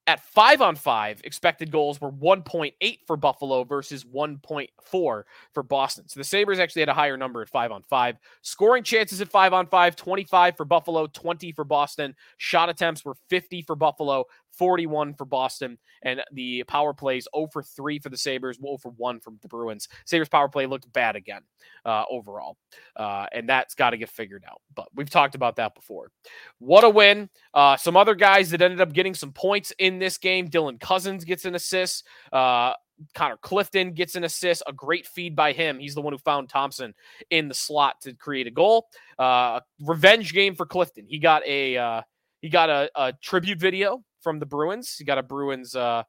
at 0.06 0.20
five 0.20 0.60
on 0.60 0.76
five, 0.76 1.20
expected 1.24 1.70
goals 1.70 2.00
were 2.00 2.12
1.8 2.12 2.98
for 3.06 3.16
Buffalo 3.16 3.64
versus 3.64 4.04
1.4 4.04 4.68
for 4.90 5.62
Boston. 5.62 6.08
So 6.08 6.20
the 6.20 6.24
Sabres 6.24 6.60
actually 6.60 6.82
had 6.82 6.88
a 6.88 6.94
higher 6.94 7.16
number 7.16 7.42
at 7.42 7.48
five 7.48 7.72
on 7.72 7.82
five. 7.82 8.16
Scoring 8.42 8.84
chances 8.84 9.20
at 9.20 9.28
five 9.28 9.52
on 9.52 9.66
five, 9.66 9.96
25 9.96 10.56
for 10.56 10.64
Buffalo, 10.64 11.06
20 11.08 11.52
for 11.52 11.64
Boston. 11.64 12.14
Shot 12.36 12.68
attempts 12.68 13.04
were 13.04 13.16
50 13.28 13.62
for 13.62 13.74
Buffalo, 13.74 14.24
41 14.56 15.14
for 15.14 15.24
Boston, 15.24 15.78
and 16.02 16.22
the 16.32 16.64
power 16.64 16.92
plays 16.92 17.28
0 17.34 17.48
for 17.52 17.62
3 17.62 17.98
for 17.98 18.08
the 18.08 18.16
Sabres, 18.16 18.58
0 18.58 18.78
for 18.78 18.90
1 18.92 19.20
from 19.20 19.38
the 19.42 19.48
Bruins. 19.48 19.88
Sabres 20.04 20.28
power 20.28 20.48
play 20.48 20.66
looked 20.66 20.90
bad 20.92 21.16
again 21.16 21.42
uh, 21.84 22.04
overall, 22.10 22.56
uh, 22.96 23.26
and 23.32 23.48
that's 23.48 23.74
got 23.74 23.90
to 23.90 23.96
get 23.96 24.08
figured 24.08 24.44
out. 24.48 24.60
But 24.74 24.88
we've 24.94 25.10
talked 25.10 25.34
about 25.34 25.56
that 25.56 25.74
before. 25.74 26.10
What 26.58 26.84
a 26.84 26.90
win. 26.90 27.30
Uh, 27.54 27.76
some 27.76 27.96
other 27.96 28.14
guys 28.14 28.50
that 28.50 28.62
ended 28.62 28.80
up 28.80 28.92
getting 28.92 29.14
some 29.14 29.32
points 29.32 29.72
in 29.78 29.98
this 29.98 30.18
game. 30.18 30.48
Dylan 30.48 30.80
Cozens 30.80 31.24
gets 31.24 31.44
an 31.44 31.54
assist. 31.54 32.04
Uh, 32.32 32.72
Connor 33.14 33.36
Clifton 33.36 33.92
gets 33.92 34.14
an 34.14 34.24
assist, 34.24 34.62
a 34.66 34.72
great 34.72 35.06
feed 35.06 35.36
by 35.36 35.52
him. 35.52 35.78
He's 35.78 35.94
the 35.94 36.00
one 36.00 36.12
who 36.12 36.18
found 36.18 36.48
Thompson 36.48 36.94
in 37.30 37.48
the 37.48 37.54
slot 37.54 38.00
to 38.02 38.14
create 38.14 38.46
a 38.46 38.50
goal. 38.50 38.88
Uh, 39.18 39.60
revenge 39.80 40.32
game 40.32 40.54
for 40.54 40.66
Clifton. 40.66 41.06
He 41.06 41.18
got 41.18 41.46
a 41.46 41.76
uh, 41.76 42.02
he 42.40 42.48
got 42.48 42.70
a, 42.70 42.90
a, 42.94 43.12
tribute 43.22 43.58
video 43.58 44.02
from 44.26 44.40
the 44.40 44.46
Bruins. 44.46 44.96
He 44.96 45.04
got 45.04 45.18
a 45.18 45.22
Bruins. 45.22 45.76
Uh, 45.76 46.02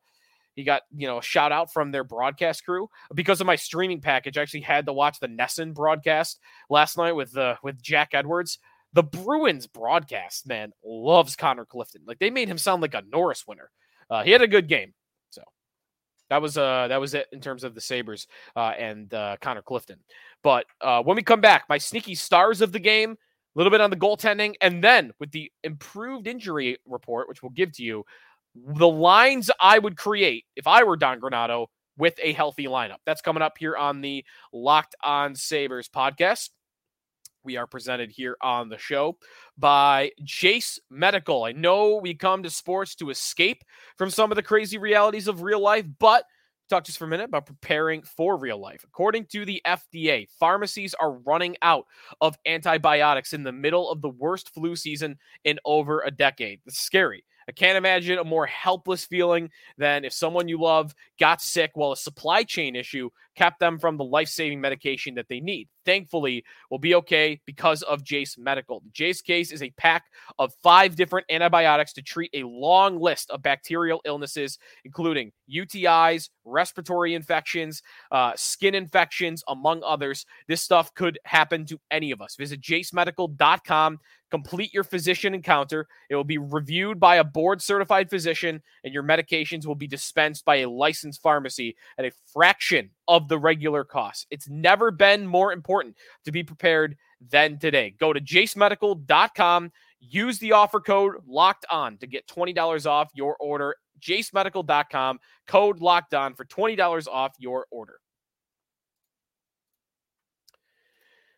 he 0.56 0.64
got 0.64 0.82
you 0.92 1.06
know 1.06 1.20
a 1.20 1.22
shout 1.22 1.52
out 1.52 1.72
from 1.72 1.92
their 1.92 2.04
broadcast 2.04 2.66
crew 2.66 2.90
because 3.14 3.42
of 3.42 3.46
my 3.46 3.56
streaming 3.56 4.02
package. 4.02 4.40
I 4.40 4.42
actually 4.42 4.62
had 4.62 4.88
to 4.88 4.94
watch 4.94 5.20
the 5.20 5.28
NESN 5.28 5.76
broadcast 5.76 6.40
last 6.68 6.98
night 6.98 7.12
with 7.12 7.38
uh, 7.38 7.58
with 7.62 7.80
Jack 7.80 8.10
Edwards. 8.14 8.58
The 8.94 9.04
Bruins 9.04 9.68
broadcast 9.68 10.48
man 10.48 10.72
loves 10.84 11.36
Connor 11.36 11.66
Clifton. 11.66 12.02
Like 12.08 12.18
they 12.18 12.32
made 12.32 12.48
him 12.48 12.58
sound 12.58 12.82
like 12.82 12.96
a 12.96 13.04
Norris 13.12 13.46
winner. 13.46 13.70
Uh, 14.10 14.24
he 14.24 14.32
had 14.32 14.42
a 14.42 14.48
good 14.48 14.68
game. 14.68 14.96
So 15.30 15.44
that 16.32 16.42
was 16.42 16.58
uh 16.58 16.88
that 16.88 17.00
was 17.00 17.14
it 17.14 17.28
in 17.32 17.40
terms 17.40 17.64
of 17.64 17.76
the 17.76 17.82
Sabres 17.82 18.26
uh, 18.56 18.74
and 18.80 19.14
uh, 19.14 19.38
Connor 19.42 19.62
Clifton. 19.62 20.00
But 20.42 20.66
uh, 20.82 21.04
when 21.04 21.16
we 21.16 21.22
come 21.22 21.42
back, 21.42 21.66
my 21.70 21.78
sneaky 21.78 22.16
stars 22.16 22.62
of 22.62 22.72
the 22.72 22.80
game 22.80 23.16
little 23.58 23.72
bit 23.72 23.82
on 23.82 23.90
the 23.90 23.98
goaltending, 23.98 24.56
and 24.62 24.84
then 24.84 25.12
with 25.20 25.32
the 25.32 25.52
improved 25.64 26.28
injury 26.28 26.78
report, 26.86 27.28
which 27.28 27.42
we'll 27.42 27.50
give 27.50 27.72
to 27.74 27.84
you, 27.84 28.04
the 28.56 28.88
lines 28.88 29.52
I 29.60 29.80
would 29.80 29.98
create 29.98 30.46
if 30.56 30.68
I 30.68 30.84
were 30.84 30.96
Don 30.96 31.20
Granato 31.20 31.68
with 31.98 32.16
a 32.22 32.34
healthy 32.34 32.66
lineup. 32.66 32.98
That's 33.06 33.22
coming 33.22 33.42
up 33.42 33.58
here 33.58 33.76
on 33.76 34.02
the 34.02 34.24
Locked 34.54 34.96
On 35.04 35.36
Sabres 35.36 35.90
podcast. 35.90 36.50
We 37.44 37.58
are 37.58 37.68
presented 37.68 38.12
here 38.12 38.36
on 38.42 38.70
the 38.70 38.78
show 38.78 39.18
by 39.58 40.12
Jase 40.24 40.80
Medical. 40.90 41.46
I 41.46 41.54
know 41.54 41.96
we 41.96 42.14
come 42.14 42.44
to 42.44 42.50
sports 42.50 42.94
to 42.96 43.10
escape 43.10 43.64
from 43.98 44.10
some 44.10 44.32
of 44.32 44.36
the 44.36 44.44
crazy 44.44 44.78
realities 44.78 45.28
of 45.28 45.42
real 45.42 45.62
life, 45.62 45.86
but 45.98 46.26
talk 46.70 46.84
just 46.84 46.98
for 46.98 47.06
a 47.06 47.08
minute 47.08 47.26
about 47.26 47.46
preparing 47.46 48.02
for 48.04 48.38
real 48.38 48.60
life. 48.60 48.84
According 48.84 49.26
to 49.28 49.46
the 49.46 49.62
FDA, 49.66 50.28
pharmacies 50.40 50.94
are 50.94 51.14
running 51.14 51.56
out 51.62 51.86
of 52.22 52.38
antibiotics 52.46 53.34
in 53.34 53.44
the 53.44 53.52
middle 53.52 53.90
of 53.90 54.02
the 54.02 54.10
worst 54.10 54.54
flu 54.54 54.76
season 54.76 55.18
in 55.44 55.60
over 55.66 56.02
a 56.02 56.12
decade. 56.12 56.60
It's 56.66 56.80
scary. 56.80 57.24
I 57.48 57.54
can't 57.54 57.78
imagine 57.78 58.18
a 58.18 58.24
more 58.24 58.46
helpless 58.46 59.06
feeling 59.06 59.50
than 59.78 60.04
if 60.04 60.14
someone 60.14 60.48
you 60.48 60.60
love 60.60 60.94
got 61.20 61.42
sick 61.42 61.72
while 61.76 61.94
a 61.94 61.98
supply 61.98 62.44
chain 62.44 62.76
issue 62.76 63.10
kept 63.38 63.60
them 63.60 63.78
from 63.78 63.98
the 63.98 64.04
life 64.04 64.28
saving 64.28 64.60
medication 64.60 65.14
that 65.16 65.28
they 65.30 65.40
need. 65.40 65.70
Thankfully, 65.86 66.44
we'll 66.70 66.80
be 66.80 66.96
okay 66.96 67.40
because 67.46 67.84
of 67.84 68.04
Jase 68.04 68.38
Medical. 68.38 68.82
The 68.82 68.90
Jase 68.90 69.22
case 69.22 69.52
is 69.52 69.62
a 69.62 69.70
pack 69.78 70.06
of 70.40 70.54
five 70.62 70.96
different 70.96 71.28
antibiotics 71.30 71.94
to 71.94 72.02
treat 72.02 72.32
a 72.34 72.44
long 72.44 73.00
list 73.00 73.30
of 73.30 73.44
bacterial 73.44 74.02
illnesses, 74.04 74.58
including 74.84 75.32
UTIs, 75.54 76.30
respiratory 76.44 77.14
infections, 77.14 77.82
uh, 78.12 78.34
skin 78.36 78.76
infections, 78.76 79.44
among 79.48 79.82
others. 79.84 80.26
This 80.48 80.62
stuff 80.62 80.94
could 80.96 81.20
happen 81.24 81.66
to 81.68 81.80
any 81.92 82.12
of 82.12 82.22
us. 82.22 82.36
Visit 82.36 82.60
jasemedical.com 82.60 84.00
Complete 84.30 84.74
your 84.74 84.84
physician 84.84 85.34
encounter. 85.34 85.88
It 86.10 86.16
will 86.16 86.24
be 86.24 86.38
reviewed 86.38 87.00
by 87.00 87.18
a 87.18 87.24
board 87.24 87.62
certified 87.62 88.10
physician, 88.10 88.62
and 88.84 88.94
your 88.94 89.04
medications 89.04 89.66
will 89.66 89.76
be 89.76 89.88
dispensed 89.88 90.44
by 90.46 90.58
a 90.58 90.70
licensed 90.70 91.22
pharmacy 91.22 91.76
at 91.98 92.06
a 92.06 92.12
fraction 92.34 92.90
of 93.08 93.28
the 93.28 93.38
regular 93.38 93.84
cost. 93.84 94.28
It's 94.30 94.50
never 94.50 94.92
been 94.92 95.26
more 95.26 95.54
important 95.54 95.96
to 96.26 96.32
be 96.32 96.44
prepared 96.44 96.98
than 97.30 97.58
today. 97.58 97.96
Go 98.00 98.14
to 98.14 98.20
jasemedical.com, 98.20 99.72
use 100.00 100.40
the 100.40 100.52
offer 100.52 100.80
code 100.80 101.16
locked 101.26 101.66
on 101.72 101.98
to 101.98 102.08
get 102.08 102.28
$20 102.28 102.86
off 102.86 103.10
your 103.14 103.36
order. 103.38 103.76
jasemedical.com, 104.02 105.20
code 105.48 105.80
locked 105.80 106.14
on 106.14 106.36
for 106.36 106.46
$20 106.46 107.08
off 107.08 107.34
your 107.40 107.66
order. 107.72 108.00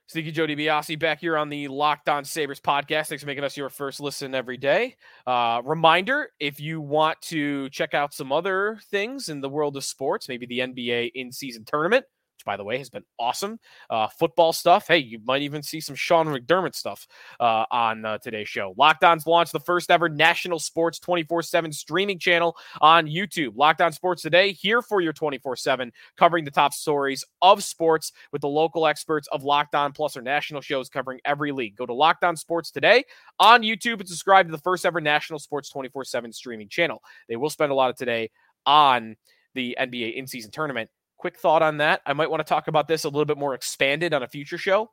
Sneaky 0.09 0.31
Joe 0.31 0.47
DiBiase 0.47 0.97
back 0.97 1.19
here 1.19 1.37
on 1.37 1.49
the 1.49 1.67
Locked 1.67 2.09
On 2.09 2.25
Sabres 2.25 2.59
podcast. 2.59 3.09
Thanks 3.09 3.21
for 3.21 3.27
making 3.27 3.43
us 3.43 3.55
your 3.55 3.69
first 3.69 3.99
listen 3.99 4.33
every 4.33 4.57
day. 4.57 4.95
Uh, 5.27 5.61
reminder 5.63 6.31
if 6.39 6.59
you 6.59 6.81
want 6.81 7.21
to 7.21 7.69
check 7.69 7.93
out 7.93 8.11
some 8.11 8.31
other 8.31 8.79
things 8.89 9.29
in 9.29 9.39
the 9.39 9.47
world 9.47 9.77
of 9.77 9.83
sports, 9.83 10.27
maybe 10.27 10.47
the 10.47 10.61
NBA 10.61 11.11
in 11.13 11.31
season 11.31 11.63
tournament, 11.63 12.05
which 12.39 12.45
by 12.45 12.55
the 12.55 12.63
way 12.63 12.77
has 12.77 12.89
been 12.89 13.03
awesome. 13.19 13.59
Uh, 13.89 14.07
football 14.07 14.53
stuff. 14.53 14.87
Hey, 14.87 14.99
you 14.99 15.19
might 15.25 15.41
even 15.41 15.61
see 15.61 15.81
some 15.81 15.95
Sean 15.95 16.25
McDermott 16.27 16.73
stuff 16.73 17.05
uh, 17.39 17.65
on 17.69 18.05
uh, 18.05 18.17
today's 18.19 18.47
show. 18.47 18.73
Locked 18.77 19.03
On's 19.03 19.27
launched 19.27 19.51
the 19.51 19.59
first 19.59 19.91
ever 19.91 20.07
national 20.07 20.59
sports 20.59 20.99
24 20.99 21.43
7 21.43 21.73
streaming 21.73 22.17
channel 22.17 22.55
on 22.79 23.07
YouTube. 23.07 23.51
Locked 23.55 23.81
On 23.81 23.91
Sports 23.91 24.21
Today, 24.21 24.53
here 24.53 24.81
for 24.81 25.01
your 25.01 25.11
24 25.11 25.57
7, 25.57 25.91
covering 26.15 26.45
the 26.45 26.51
top 26.51 26.73
stories 26.73 27.25
of 27.41 27.61
sports 27.61 28.13
with 28.31 28.41
the 28.41 28.47
local 28.47 28.87
experts 28.87 29.27
of 29.33 29.43
Locked 29.43 29.75
On 29.75 29.91
plus 29.91 30.15
our 30.15 30.21
national 30.21 30.61
shows 30.61 30.87
covering 30.87 31.19
every 31.25 31.51
league. 31.51 31.75
Go 31.75 31.85
to 31.85 31.93
Locked 31.93 32.23
On 32.23 32.37
Sports 32.37 32.71
Today 32.71 33.03
on 33.39 33.63
YouTube 33.63 33.99
and 33.99 34.07
subscribe 34.07 34.45
to 34.45 34.51
the 34.51 34.57
first 34.59 34.85
ever 34.85 35.01
national 35.01 35.39
sports 35.39 35.69
24 35.69 36.05
7 36.05 36.31
streaming 36.31 36.69
channel. 36.69 37.01
They 37.27 37.35
will 37.35 37.49
spend 37.49 37.73
a 37.73 37.75
lot 37.75 37.89
of 37.89 37.97
today 37.97 38.31
on 38.65 39.17
the 39.55 39.75
NBA 39.79 40.15
in 40.15 40.27
season 40.27 40.51
tournament 40.51 40.89
quick 41.19 41.37
thought 41.37 41.61
on 41.61 41.77
that. 41.77 42.01
I 42.05 42.13
might 42.13 42.31
want 42.31 42.39
to 42.39 42.49
talk 42.49 42.67
about 42.67 42.87
this 42.87 43.03
a 43.03 43.09
little 43.09 43.25
bit 43.25 43.37
more 43.37 43.53
expanded 43.53 44.13
on 44.13 44.23
a 44.23 44.27
future 44.27 44.57
show. 44.57 44.89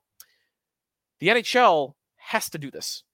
The 1.20 1.28
NHL 1.28 1.94
has 2.16 2.50
to 2.50 2.58
do 2.58 2.70
this. 2.70 3.04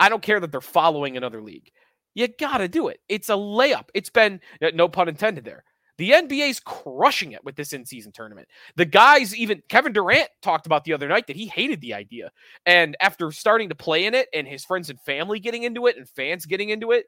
I 0.00 0.08
don't 0.08 0.22
care 0.22 0.40
that 0.40 0.50
they're 0.52 0.60
following 0.62 1.16
another 1.16 1.42
league. 1.42 1.70
You 2.14 2.28
got 2.28 2.58
to 2.58 2.68
do 2.68 2.88
it. 2.88 3.00
It's 3.08 3.28
a 3.28 3.34
layup. 3.34 3.88
It's 3.92 4.08
been, 4.08 4.40
no 4.72 4.88
pun 4.88 5.08
intended 5.08 5.44
there. 5.44 5.64
The 5.98 6.10
NBA's 6.10 6.60
crushing 6.60 7.32
it 7.32 7.44
with 7.44 7.56
this 7.56 7.72
in 7.72 7.86
season 7.86 8.12
tournament. 8.12 8.48
The 8.76 8.84
guys, 8.84 9.34
even 9.34 9.62
Kevin 9.68 9.92
Durant 9.92 10.28
talked 10.42 10.66
about 10.66 10.84
the 10.84 10.92
other 10.92 11.08
night 11.08 11.26
that 11.26 11.36
he 11.36 11.46
hated 11.46 11.80
the 11.80 11.94
idea. 11.94 12.30
And 12.66 12.96
after 13.00 13.32
starting 13.32 13.70
to 13.70 13.74
play 13.74 14.04
in 14.04 14.14
it 14.14 14.28
and 14.34 14.46
his 14.46 14.64
friends 14.64 14.90
and 14.90 15.00
family 15.00 15.40
getting 15.40 15.62
into 15.62 15.86
it 15.86 15.96
and 15.96 16.08
fans 16.08 16.44
getting 16.44 16.68
into 16.68 16.92
it, 16.92 17.06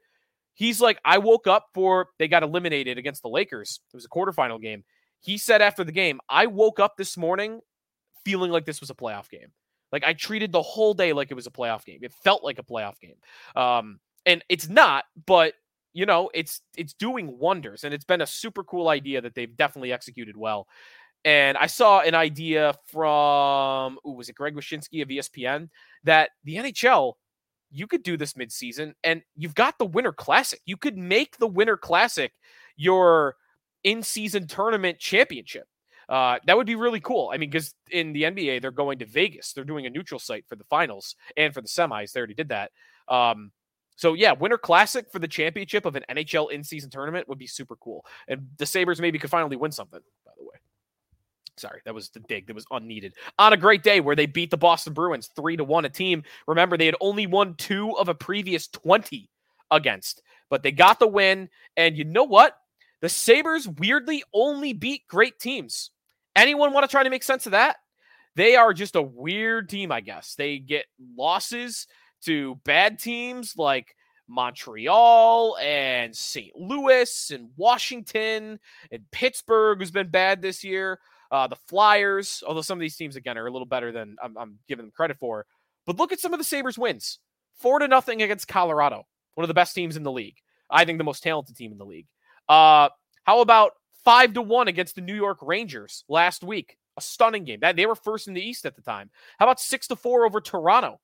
he's 0.55 0.81
like, 0.81 0.99
I 1.05 1.19
woke 1.19 1.45
up 1.45 1.67
for, 1.73 2.07
they 2.17 2.27
got 2.27 2.43
eliminated 2.43 2.97
against 2.97 3.21
the 3.21 3.29
Lakers. 3.29 3.79
It 3.93 3.97
was 3.97 4.05
a 4.05 4.09
quarterfinal 4.09 4.61
game. 4.61 4.83
He 5.21 5.37
said 5.37 5.61
after 5.61 5.83
the 5.83 5.91
game, 5.91 6.19
I 6.29 6.45
woke 6.45 6.79
up 6.79 6.97
this 6.97 7.17
morning 7.17 7.61
feeling 8.25 8.51
like 8.51 8.65
this 8.65 8.79
was 8.79 8.89
a 8.89 8.95
playoff 8.95 9.29
game. 9.29 9.51
Like 9.91 10.03
I 10.03 10.13
treated 10.13 10.51
the 10.51 10.61
whole 10.61 10.93
day 10.93 11.13
like 11.13 11.31
it 11.31 11.35
was 11.35 11.47
a 11.47 11.51
playoff 11.51 11.85
game. 11.85 11.99
It 12.01 12.13
felt 12.23 12.43
like 12.43 12.59
a 12.59 12.63
playoff 12.63 12.99
game. 12.99 13.15
Um, 13.55 13.99
and 14.25 14.43
it's 14.49 14.69
not, 14.69 15.05
but 15.25 15.53
you 15.93 16.05
know, 16.05 16.29
it's 16.33 16.61
it's 16.77 16.93
doing 16.93 17.37
wonders, 17.39 17.83
and 17.83 17.93
it's 17.93 18.05
been 18.05 18.21
a 18.21 18.27
super 18.27 18.63
cool 18.63 18.89
idea 18.89 19.21
that 19.21 19.33
they've 19.33 19.55
definitely 19.57 19.91
executed 19.91 20.37
well. 20.37 20.67
And 21.25 21.57
I 21.57 21.65
saw 21.65 21.99
an 21.99 22.15
idea 22.15 22.73
from, 22.87 23.97
ooh, 24.07 24.11
was 24.11 24.29
it 24.29 24.35
Greg 24.35 24.55
Wyshynski 24.55 25.01
of 25.01 25.09
ESPN 25.09 25.67
that 26.05 26.29
the 26.45 26.55
NHL, 26.55 27.13
you 27.71 27.87
could 27.87 28.03
do 28.03 28.15
this 28.15 28.33
midseason, 28.33 28.93
and 29.03 29.21
you've 29.35 29.55
got 29.55 29.77
the 29.79 29.85
Winter 29.85 30.13
Classic. 30.13 30.61
You 30.65 30.77
could 30.77 30.97
make 30.97 31.37
the 31.37 31.47
Winter 31.47 31.75
Classic 31.75 32.31
your 32.77 33.35
in 33.83 34.03
season 34.03 34.47
tournament 34.47 34.99
championship. 34.99 35.67
Uh, 36.07 36.39
that 36.47 36.57
would 36.57 36.65
be 36.65 36.75
really 36.75 36.99
cool. 36.99 37.29
I 37.31 37.37
mean, 37.37 37.51
because 37.51 37.73
in 37.91 38.13
the 38.13 38.23
NBA, 38.23 38.61
they're 38.61 38.71
going 38.71 38.97
to 38.99 39.05
Vegas. 39.05 39.53
They're 39.53 39.63
doing 39.63 39.85
a 39.85 39.89
neutral 39.91 40.19
site 40.19 40.45
for 40.47 40.55
the 40.55 40.63
finals 40.63 41.15
and 41.37 41.53
for 41.53 41.61
the 41.61 41.67
semis. 41.67 42.11
They 42.11 42.19
already 42.19 42.33
did 42.33 42.49
that. 42.49 42.71
Um, 43.07 43.51
so 43.95 44.13
yeah, 44.13 44.31
Winter 44.31 44.57
Classic 44.57 45.11
for 45.11 45.19
the 45.19 45.27
championship 45.27 45.85
of 45.85 45.95
an 45.95 46.03
NHL 46.09 46.51
in-season 46.51 46.89
tournament 46.89 47.27
would 47.27 47.37
be 47.37 47.45
super 47.45 47.75
cool. 47.75 48.05
And 48.27 48.47
the 48.57 48.65
Sabres 48.65 48.99
maybe 48.99 49.19
could 49.19 49.29
finally 49.29 49.55
win 49.55 49.71
something, 49.71 49.99
by 50.25 50.31
the 50.37 50.43
way. 50.43 50.55
Sorry, 51.57 51.81
that 51.85 51.93
was 51.93 52.09
the 52.09 52.21
dig. 52.21 52.47
That 52.47 52.55
was 52.55 52.65
unneeded. 52.71 53.13
On 53.37 53.53
a 53.53 53.57
great 53.57 53.83
day 53.83 53.99
where 53.99 54.15
they 54.15 54.25
beat 54.25 54.49
the 54.49 54.57
Boston 54.57 54.93
Bruins 54.93 55.29
three 55.35 55.57
to 55.57 55.63
one, 55.63 55.85
a 55.85 55.89
team. 55.89 56.23
Remember, 56.47 56.77
they 56.77 56.85
had 56.85 56.95
only 57.01 57.27
won 57.27 57.55
two 57.55 57.95
of 57.97 58.07
a 58.07 58.15
previous 58.15 58.67
20 58.69 59.29
against, 59.69 60.23
but 60.49 60.63
they 60.63 60.71
got 60.71 60.99
the 60.99 61.07
win. 61.07 61.49
And 61.75 61.97
you 61.97 62.05
know 62.05 62.23
what? 62.23 62.55
The 63.01 63.09
Sabres 63.09 63.67
weirdly 63.67 64.23
only 64.33 64.73
beat 64.73 65.07
great 65.07 65.39
teams. 65.39 65.91
Anyone 66.35 66.73
want 66.73 66.83
to 66.83 66.91
try 66.91 67.03
to 67.03 67.09
make 67.09 67.23
sense 67.23 67.45
of 67.45 67.53
that? 67.53 67.77
They 68.35 68.55
are 68.55 68.73
just 68.73 68.95
a 68.95 69.01
weird 69.01 69.69
team, 69.69 69.91
I 69.91 70.01
guess. 70.01 70.35
They 70.35 70.59
get 70.59 70.85
losses 71.17 71.87
to 72.23 72.55
bad 72.65 72.99
teams 72.99 73.55
like 73.57 73.95
Montreal 74.27 75.57
and 75.57 76.15
St. 76.15 76.55
Louis 76.55 77.31
and 77.31 77.49
Washington 77.57 78.59
and 78.91 79.11
Pittsburgh, 79.11 79.79
who's 79.79 79.91
been 79.91 80.09
bad 80.09 80.41
this 80.41 80.63
year. 80.63 80.99
Uh, 81.31 81.47
the 81.47 81.55
Flyers, 81.55 82.43
although 82.47 82.61
some 82.61 82.77
of 82.77 82.81
these 82.81 82.95
teams 82.95 83.15
again 83.15 83.37
are 83.37 83.47
a 83.47 83.51
little 83.51 83.65
better 83.65 83.91
than 83.91 84.15
I'm, 84.21 84.37
I'm 84.37 84.59
giving 84.67 84.85
them 84.85 84.91
credit 84.91 85.17
for. 85.19 85.45
But 85.85 85.97
look 85.97 86.11
at 86.11 86.19
some 86.19 86.33
of 86.33 86.39
the 86.39 86.43
Sabres 86.43 86.77
wins. 86.77 87.19
Four 87.55 87.79
to 87.79 87.87
nothing 87.87 88.21
against 88.21 88.47
Colorado, 88.47 89.05
one 89.35 89.43
of 89.43 89.47
the 89.47 89.53
best 89.53 89.75
teams 89.75 89.97
in 89.97 90.03
the 90.03 90.11
league. 90.11 90.37
I 90.69 90.85
think 90.85 90.97
the 90.97 91.03
most 91.03 91.23
talented 91.23 91.55
team 91.55 91.71
in 91.71 91.77
the 91.77 91.85
league. 91.85 92.07
Uh, 92.49 92.89
how 93.23 93.41
about 93.41 93.73
five 94.03 94.33
to 94.33 94.41
one 94.41 94.67
against 94.67 94.95
the 94.95 95.01
New 95.01 95.15
York 95.15 95.37
Rangers 95.41 96.03
last 96.09 96.43
week? 96.43 96.75
A 96.97 97.01
stunning 97.01 97.45
game. 97.45 97.59
That 97.61 97.75
they 97.75 97.85
were 97.85 97.95
first 97.95 98.27
in 98.27 98.33
the 98.33 98.41
East 98.41 98.65
at 98.65 98.75
the 98.75 98.81
time. 98.81 99.09
How 99.37 99.45
about 99.45 99.59
six 99.61 99.87
to 99.87 99.95
four 99.95 100.25
over 100.25 100.41
Toronto? 100.41 100.99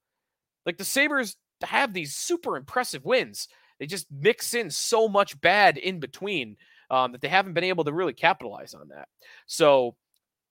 Like 0.66 0.78
the 0.78 0.84
Sabres 0.84 1.38
have 1.62 1.94
these 1.94 2.16
super 2.16 2.58
impressive 2.58 3.06
wins. 3.06 3.48
They 3.80 3.86
just 3.86 4.08
mix 4.12 4.54
in 4.54 4.70
so 4.70 5.08
much 5.08 5.40
bad 5.40 5.78
in 5.78 6.00
between 6.00 6.58
um, 6.90 7.12
that 7.12 7.22
they 7.22 7.28
haven't 7.28 7.54
been 7.54 7.64
able 7.64 7.84
to 7.84 7.94
really 7.94 8.14
capitalize 8.14 8.74
on 8.74 8.90
that. 8.90 9.08
So, 9.46 9.96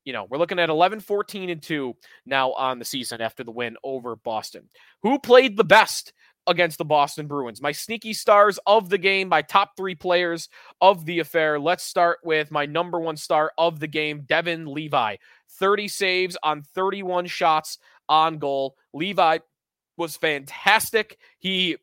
you 0.04 0.12
know, 0.12 0.26
we're 0.28 0.38
looking 0.38 0.58
at 0.58 0.68
11, 0.68 1.00
14, 1.00 1.50
and 1.50 1.62
2 1.62 1.94
now 2.26 2.52
on 2.52 2.78
the 2.78 2.84
season 2.84 3.20
after 3.20 3.42
the 3.42 3.50
win 3.50 3.76
over 3.82 4.16
Boston. 4.16 4.68
Who 5.02 5.18
played 5.18 5.56
the 5.56 5.64
best 5.64 6.12
against 6.46 6.78
the 6.78 6.84
Boston 6.84 7.26
Bruins. 7.26 7.62
My 7.62 7.72
sneaky 7.72 8.12
stars 8.12 8.58
of 8.66 8.88
the 8.88 8.98
game, 8.98 9.28
my 9.28 9.42
top 9.42 9.76
three 9.76 9.94
players 9.94 10.48
of 10.80 11.06
the 11.06 11.20
affair. 11.20 11.58
Let's 11.58 11.84
start 11.84 12.18
with 12.22 12.50
my 12.50 12.66
number 12.66 13.00
one 13.00 13.16
star 13.16 13.52
of 13.56 13.80
the 13.80 13.86
game, 13.86 14.22
Devon 14.26 14.66
Levi. 14.66 15.16
30 15.50 15.88
saves 15.88 16.36
on 16.42 16.62
31 16.62 17.26
shots 17.26 17.78
on 18.08 18.38
goal. 18.38 18.76
Levi 18.92 19.38
was 19.96 20.16
fantastic. 20.16 21.18
He 21.38 21.76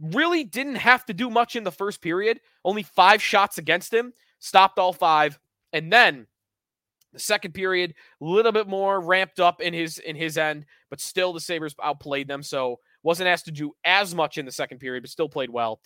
really 0.00 0.44
didn't 0.44 0.76
have 0.76 1.04
to 1.06 1.14
do 1.14 1.30
much 1.30 1.56
in 1.56 1.64
the 1.64 1.72
first 1.72 2.00
period, 2.00 2.40
only 2.64 2.82
five 2.82 3.22
shots 3.22 3.58
against 3.58 3.92
him, 3.92 4.12
stopped 4.38 4.78
all 4.78 4.92
five. 4.92 5.38
And 5.72 5.92
then 5.92 6.26
the 7.12 7.20
second 7.20 7.54
period, 7.54 7.94
a 8.20 8.24
little 8.24 8.52
bit 8.52 8.68
more 8.68 9.00
ramped 9.00 9.40
up 9.40 9.60
in 9.60 9.72
his 9.72 9.98
in 9.98 10.16
his 10.16 10.36
end, 10.36 10.66
but 10.90 11.00
still 11.00 11.32
the 11.32 11.40
Sabres 11.40 11.74
outplayed 11.82 12.28
them. 12.28 12.42
So 12.42 12.80
wasn't 13.06 13.28
asked 13.28 13.44
to 13.46 13.52
do 13.52 13.72
as 13.84 14.14
much 14.14 14.36
in 14.36 14.44
the 14.44 14.52
second 14.52 14.78
period, 14.78 15.02
but 15.02 15.10
still 15.10 15.28
played 15.28 15.48
well. 15.48 15.80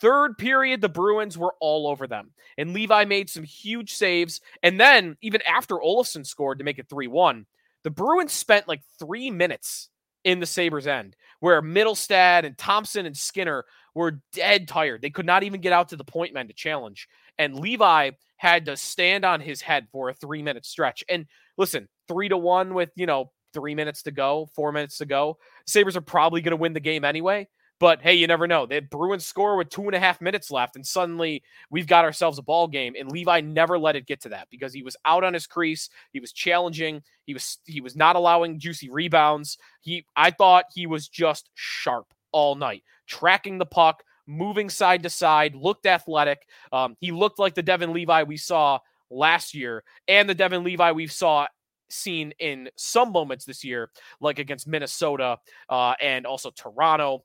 Third 0.00 0.36
period, 0.36 0.80
the 0.80 0.88
Bruins 0.88 1.38
were 1.38 1.54
all 1.60 1.86
over 1.86 2.06
them. 2.06 2.32
And 2.58 2.74
Levi 2.74 3.06
made 3.06 3.30
some 3.30 3.44
huge 3.44 3.94
saves. 3.94 4.40
And 4.62 4.78
then, 4.78 5.16
even 5.22 5.40
after 5.42 5.76
Olofsson 5.76 6.26
scored 6.26 6.58
to 6.58 6.64
make 6.64 6.78
it 6.78 6.90
3 6.90 7.06
1, 7.06 7.46
the 7.84 7.90
Bruins 7.90 8.32
spent 8.32 8.68
like 8.68 8.82
three 8.98 9.30
minutes 9.30 9.88
in 10.24 10.40
the 10.40 10.46
Sabres' 10.46 10.88
end, 10.88 11.14
where 11.38 11.62
Mittelstadt 11.62 12.44
and 12.44 12.58
Thompson 12.58 13.06
and 13.06 13.16
Skinner 13.16 13.64
were 13.94 14.20
dead 14.32 14.66
tired. 14.66 15.00
They 15.00 15.10
could 15.10 15.24
not 15.24 15.44
even 15.44 15.60
get 15.60 15.72
out 15.72 15.90
to 15.90 15.96
the 15.96 16.04
point 16.04 16.34
men 16.34 16.48
to 16.48 16.52
challenge. 16.52 17.08
And 17.38 17.54
Levi 17.54 18.10
had 18.36 18.66
to 18.66 18.76
stand 18.76 19.24
on 19.24 19.40
his 19.40 19.60
head 19.60 19.86
for 19.92 20.08
a 20.08 20.14
three 20.14 20.42
minute 20.42 20.66
stretch. 20.66 21.04
And 21.08 21.26
listen, 21.56 21.88
three 22.08 22.28
to 22.28 22.36
one 22.36 22.74
with, 22.74 22.90
you 22.96 23.06
know, 23.06 23.30
three 23.52 23.74
minutes 23.74 24.02
to 24.02 24.10
go, 24.10 24.48
four 24.54 24.72
minutes 24.72 24.98
to 24.98 25.06
go. 25.06 25.38
Sabres 25.66 25.96
are 25.96 26.02
probably 26.02 26.40
going 26.40 26.52
to 26.52 26.56
win 26.56 26.72
the 26.72 26.80
game 26.80 27.04
anyway. 27.04 27.48
But 27.78 28.00
hey, 28.00 28.14
you 28.14 28.26
never 28.26 28.46
know. 28.46 28.64
The 28.64 28.80
Bruins 28.80 29.26
score 29.26 29.56
with 29.56 29.68
two 29.68 29.82
and 29.82 29.94
a 29.94 30.00
half 30.00 30.22
minutes 30.22 30.50
left, 30.50 30.76
and 30.76 30.86
suddenly 30.86 31.42
we've 31.70 31.86
got 31.86 32.06
ourselves 32.06 32.38
a 32.38 32.42
ball 32.42 32.68
game. 32.68 32.94
And 32.98 33.10
Levi 33.10 33.42
never 33.42 33.78
let 33.78 33.96
it 33.96 34.06
get 34.06 34.22
to 34.22 34.30
that 34.30 34.48
because 34.50 34.72
he 34.72 34.82
was 34.82 34.96
out 35.04 35.24
on 35.24 35.34
his 35.34 35.46
crease. 35.46 35.90
He 36.12 36.20
was 36.20 36.32
challenging. 36.32 37.02
He 37.26 37.34
was 37.34 37.58
he 37.66 37.82
was 37.82 37.94
not 37.94 38.16
allowing 38.16 38.58
juicy 38.58 38.88
rebounds. 38.88 39.58
He 39.82 40.06
I 40.16 40.30
thought 40.30 40.64
he 40.74 40.86
was 40.86 41.08
just 41.08 41.50
sharp 41.54 42.06
all 42.32 42.54
night, 42.54 42.82
tracking 43.06 43.58
the 43.58 43.66
puck, 43.66 44.02
moving 44.26 44.70
side 44.70 45.02
to 45.02 45.10
side, 45.10 45.54
looked 45.54 45.84
athletic. 45.84 46.46
Um, 46.72 46.96
he 47.00 47.12
looked 47.12 47.38
like 47.38 47.54
the 47.54 47.62
Devon 47.62 47.92
Levi 47.92 48.22
we 48.22 48.38
saw 48.38 48.78
last 49.10 49.54
year 49.54 49.84
and 50.08 50.28
the 50.28 50.34
Devon 50.34 50.64
Levi 50.64 50.92
we 50.92 51.06
saw 51.06 51.46
seen 51.88 52.32
in 52.38 52.68
some 52.76 53.12
moments 53.12 53.44
this 53.44 53.64
year, 53.64 53.90
like 54.20 54.38
against 54.38 54.66
Minnesota 54.66 55.38
uh, 55.68 55.94
and 56.00 56.26
also 56.26 56.50
Toronto 56.50 57.24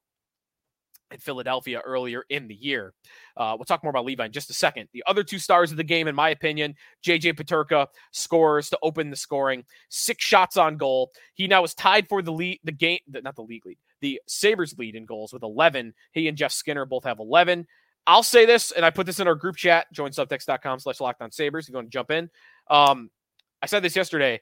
in 1.11 1.19
Philadelphia 1.19 1.81
earlier 1.85 2.23
in 2.29 2.47
the 2.47 2.55
year. 2.55 2.93
Uh, 3.37 3.55
we'll 3.57 3.65
talk 3.65 3.83
more 3.83 3.89
about 3.89 4.05
Levi 4.05 4.25
in 4.25 4.31
just 4.31 4.49
a 4.49 4.53
second. 4.53 4.87
The 4.93 5.03
other 5.07 5.23
two 5.23 5.39
stars 5.39 5.71
of 5.71 5.77
the 5.77 5.83
game, 5.83 6.07
in 6.07 6.15
my 6.15 6.29
opinion, 6.29 6.75
JJ 7.05 7.33
Peterka 7.33 7.87
scores 8.11 8.69
to 8.69 8.79
open 8.81 9.09
the 9.09 9.15
scoring, 9.15 9.63
six 9.89 10.23
shots 10.23 10.57
on 10.57 10.77
goal. 10.77 11.11
He 11.33 11.47
now 11.47 11.63
is 11.63 11.73
tied 11.73 12.07
for 12.07 12.21
the 12.21 12.31
lead, 12.31 12.59
the 12.63 12.71
game, 12.71 12.99
not 13.07 13.35
the 13.35 13.43
league 13.43 13.65
lead, 13.65 13.77
the 14.01 14.21
Sabres 14.27 14.77
lead 14.77 14.95
in 14.95 15.05
goals 15.05 15.33
with 15.33 15.43
11. 15.43 15.93
He 16.13 16.27
and 16.27 16.37
Jeff 16.37 16.51
Skinner 16.51 16.85
both 16.85 17.03
have 17.03 17.19
11. 17.19 17.67
I'll 18.07 18.23
say 18.23 18.45
this, 18.45 18.71
and 18.71 18.83
I 18.83 18.89
put 18.89 19.05
this 19.05 19.19
in 19.19 19.27
our 19.27 19.35
group 19.35 19.55
chat, 19.57 19.85
join 19.93 20.11
joinsubtext.com 20.11 20.79
slash 20.79 20.99
locked 20.99 21.21
on 21.21 21.31
sabres. 21.31 21.67
You're 21.67 21.73
going 21.73 21.85
to 21.85 21.91
jump 21.91 22.09
in. 22.09 22.29
Um, 22.69 23.11
I 23.61 23.67
said 23.67 23.83
this 23.83 23.95
yesterday. 23.95 24.41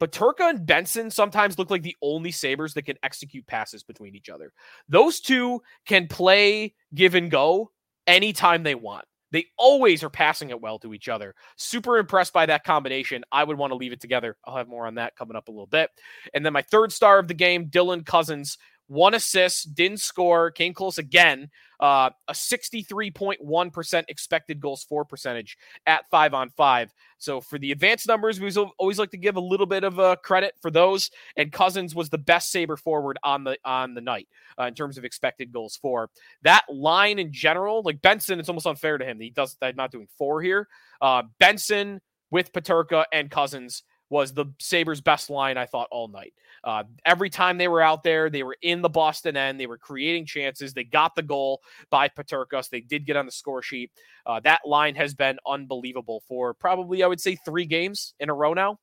Peterka 0.00 0.48
and 0.48 0.66
Benson 0.66 1.10
sometimes 1.10 1.58
look 1.58 1.70
like 1.70 1.82
the 1.82 1.96
only 2.02 2.32
Sabres 2.32 2.74
that 2.74 2.86
can 2.86 2.96
execute 3.02 3.46
passes 3.46 3.82
between 3.82 4.14
each 4.14 4.30
other. 4.30 4.52
Those 4.88 5.20
two 5.20 5.60
can 5.86 6.08
play 6.08 6.74
give 6.94 7.14
and 7.14 7.30
go 7.30 7.70
anytime 8.06 8.62
they 8.62 8.74
want. 8.74 9.04
They 9.32 9.46
always 9.56 10.02
are 10.02 10.10
passing 10.10 10.50
it 10.50 10.60
well 10.60 10.78
to 10.80 10.92
each 10.92 11.08
other. 11.08 11.34
Super 11.56 11.98
impressed 11.98 12.32
by 12.32 12.46
that 12.46 12.64
combination. 12.64 13.22
I 13.30 13.44
would 13.44 13.58
want 13.58 13.70
to 13.70 13.76
leave 13.76 13.92
it 13.92 14.00
together. 14.00 14.36
I'll 14.44 14.56
have 14.56 14.68
more 14.68 14.86
on 14.86 14.96
that 14.96 15.14
coming 15.16 15.36
up 15.36 15.48
a 15.48 15.52
little 15.52 15.66
bit. 15.66 15.90
And 16.34 16.44
then 16.44 16.52
my 16.52 16.62
third 16.62 16.92
star 16.92 17.18
of 17.18 17.28
the 17.28 17.34
game, 17.34 17.68
Dylan 17.68 18.04
Cozens, 18.04 18.58
one 18.90 19.14
assist, 19.14 19.72
didn't 19.76 20.00
score, 20.00 20.50
came 20.50 20.74
close 20.74 20.98
again. 20.98 21.48
Uh, 21.78 22.10
a 22.26 22.32
63.1% 22.32 24.04
expected 24.08 24.60
goals 24.60 24.82
for 24.82 25.04
percentage 25.04 25.56
at 25.86 26.10
five 26.10 26.34
on 26.34 26.50
five. 26.50 26.92
So 27.18 27.40
for 27.40 27.56
the 27.56 27.70
advanced 27.70 28.08
numbers, 28.08 28.40
we 28.40 28.52
always 28.78 28.98
like 28.98 29.12
to 29.12 29.16
give 29.16 29.36
a 29.36 29.40
little 29.40 29.64
bit 29.64 29.84
of 29.84 30.00
uh, 30.00 30.16
credit 30.16 30.54
for 30.60 30.72
those. 30.72 31.08
And 31.36 31.52
Cozens 31.52 31.94
was 31.94 32.10
the 32.10 32.18
best 32.18 32.50
saber 32.50 32.76
forward 32.76 33.16
on 33.22 33.44
the 33.44 33.56
on 33.64 33.94
the 33.94 34.00
night 34.00 34.26
uh, 34.58 34.64
in 34.64 34.74
terms 34.74 34.98
of 34.98 35.04
expected 35.04 35.52
goals 35.52 35.78
for 35.80 36.10
that 36.42 36.64
line 36.68 37.20
in 37.20 37.32
general. 37.32 37.82
Like 37.82 38.02
Benson, 38.02 38.40
it's 38.40 38.48
almost 38.48 38.66
unfair 38.66 38.98
to 38.98 39.04
him. 39.04 39.20
He 39.20 39.30
does 39.30 39.56
not 39.76 39.92
doing 39.92 40.08
four 40.18 40.42
here. 40.42 40.66
Uh, 41.00 41.22
Benson 41.38 42.00
with 42.32 42.52
Peterka 42.52 43.04
and 43.12 43.30
Cozens 43.30 43.84
was 44.10 44.34
the 44.34 44.46
Sabres' 44.58 45.00
best 45.00 45.30
line, 45.30 45.56
I 45.56 45.66
thought, 45.66 45.88
all 45.90 46.08
night. 46.08 46.34
Uh, 46.62 46.82
every 47.06 47.30
time 47.30 47.56
they 47.56 47.68
were 47.68 47.80
out 47.80 48.02
there, 48.02 48.28
they 48.28 48.42
were 48.42 48.56
in 48.60 48.82
the 48.82 48.88
Boston 48.88 49.36
end. 49.36 49.58
They 49.58 49.66
were 49.66 49.78
creating 49.78 50.26
chances. 50.26 50.74
They 50.74 50.84
got 50.84 51.14
the 51.14 51.22
goal 51.22 51.62
by 51.90 52.08
Peterkas. 52.08 52.68
They 52.68 52.80
did 52.80 53.06
get 53.06 53.16
on 53.16 53.24
the 53.24 53.32
score 53.32 53.62
sheet. 53.62 53.90
Uh, 54.26 54.40
that 54.40 54.60
line 54.66 54.96
has 54.96 55.14
been 55.14 55.38
unbelievable 55.46 56.22
for 56.28 56.52
probably, 56.52 57.02
I 57.02 57.06
would 57.06 57.20
say, 57.20 57.36
three 57.36 57.64
games 57.64 58.14
in 58.20 58.28
a 58.28 58.34
row 58.34 58.52
now. 58.52 58.78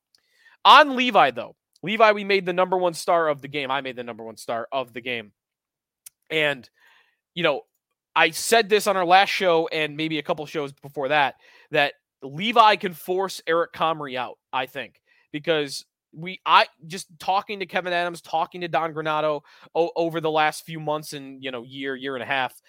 On 0.66 0.96
Levi, 0.96 1.32
though, 1.32 1.56
Levi, 1.84 2.12
we 2.14 2.24
made 2.24 2.46
the 2.46 2.54
number 2.54 2.78
one 2.78 2.94
star 2.94 3.28
of 3.28 3.42
the 3.42 3.48
game. 3.48 3.70
I 3.70 3.82
made 3.82 3.96
the 3.96 4.04
number 4.04 4.24
one 4.24 4.38
star 4.38 4.68
of 4.72 4.94
the 4.94 5.02
game. 5.02 5.32
And, 6.30 6.68
you 7.36 7.44
know, 7.44 7.62
I 8.16 8.32
said 8.32 8.68
this 8.68 8.88
on 8.88 8.98
our 8.98 9.06
last 9.06 9.30
show 9.30 9.68
and 9.68 9.96
maybe 9.96 10.18
a 10.18 10.24
couple 10.24 10.46
shows 10.46 10.72
before 10.72 11.10
that, 11.10 11.36
that 11.72 11.94
Levi 12.24 12.78
can 12.78 12.94
force 12.94 13.42
Eric 13.46 13.74
Comrie 13.74 14.18
out, 14.18 14.38
I 14.52 14.66
think, 14.66 15.00
because 15.32 15.86
we 16.14 16.40
I 16.46 16.68
just 16.86 17.08
talking 17.20 17.60
to 17.60 17.66
Kevin 17.66 17.94
Adams, 17.94 18.22
talking 18.22 18.62
to 18.62 18.68
Don 18.68 18.94
Granato 18.94 19.42
o- 19.76 19.92
over 19.96 20.22
the 20.22 20.32
last 20.32 20.66
few 20.66 20.80
months 20.80 21.14
and 21.14 21.44
you 21.44 21.52
know 21.52 21.64
year 21.64 21.96
year 21.96 22.16
and 22.16 22.24
a 22.24 22.28
half, 22.28 22.60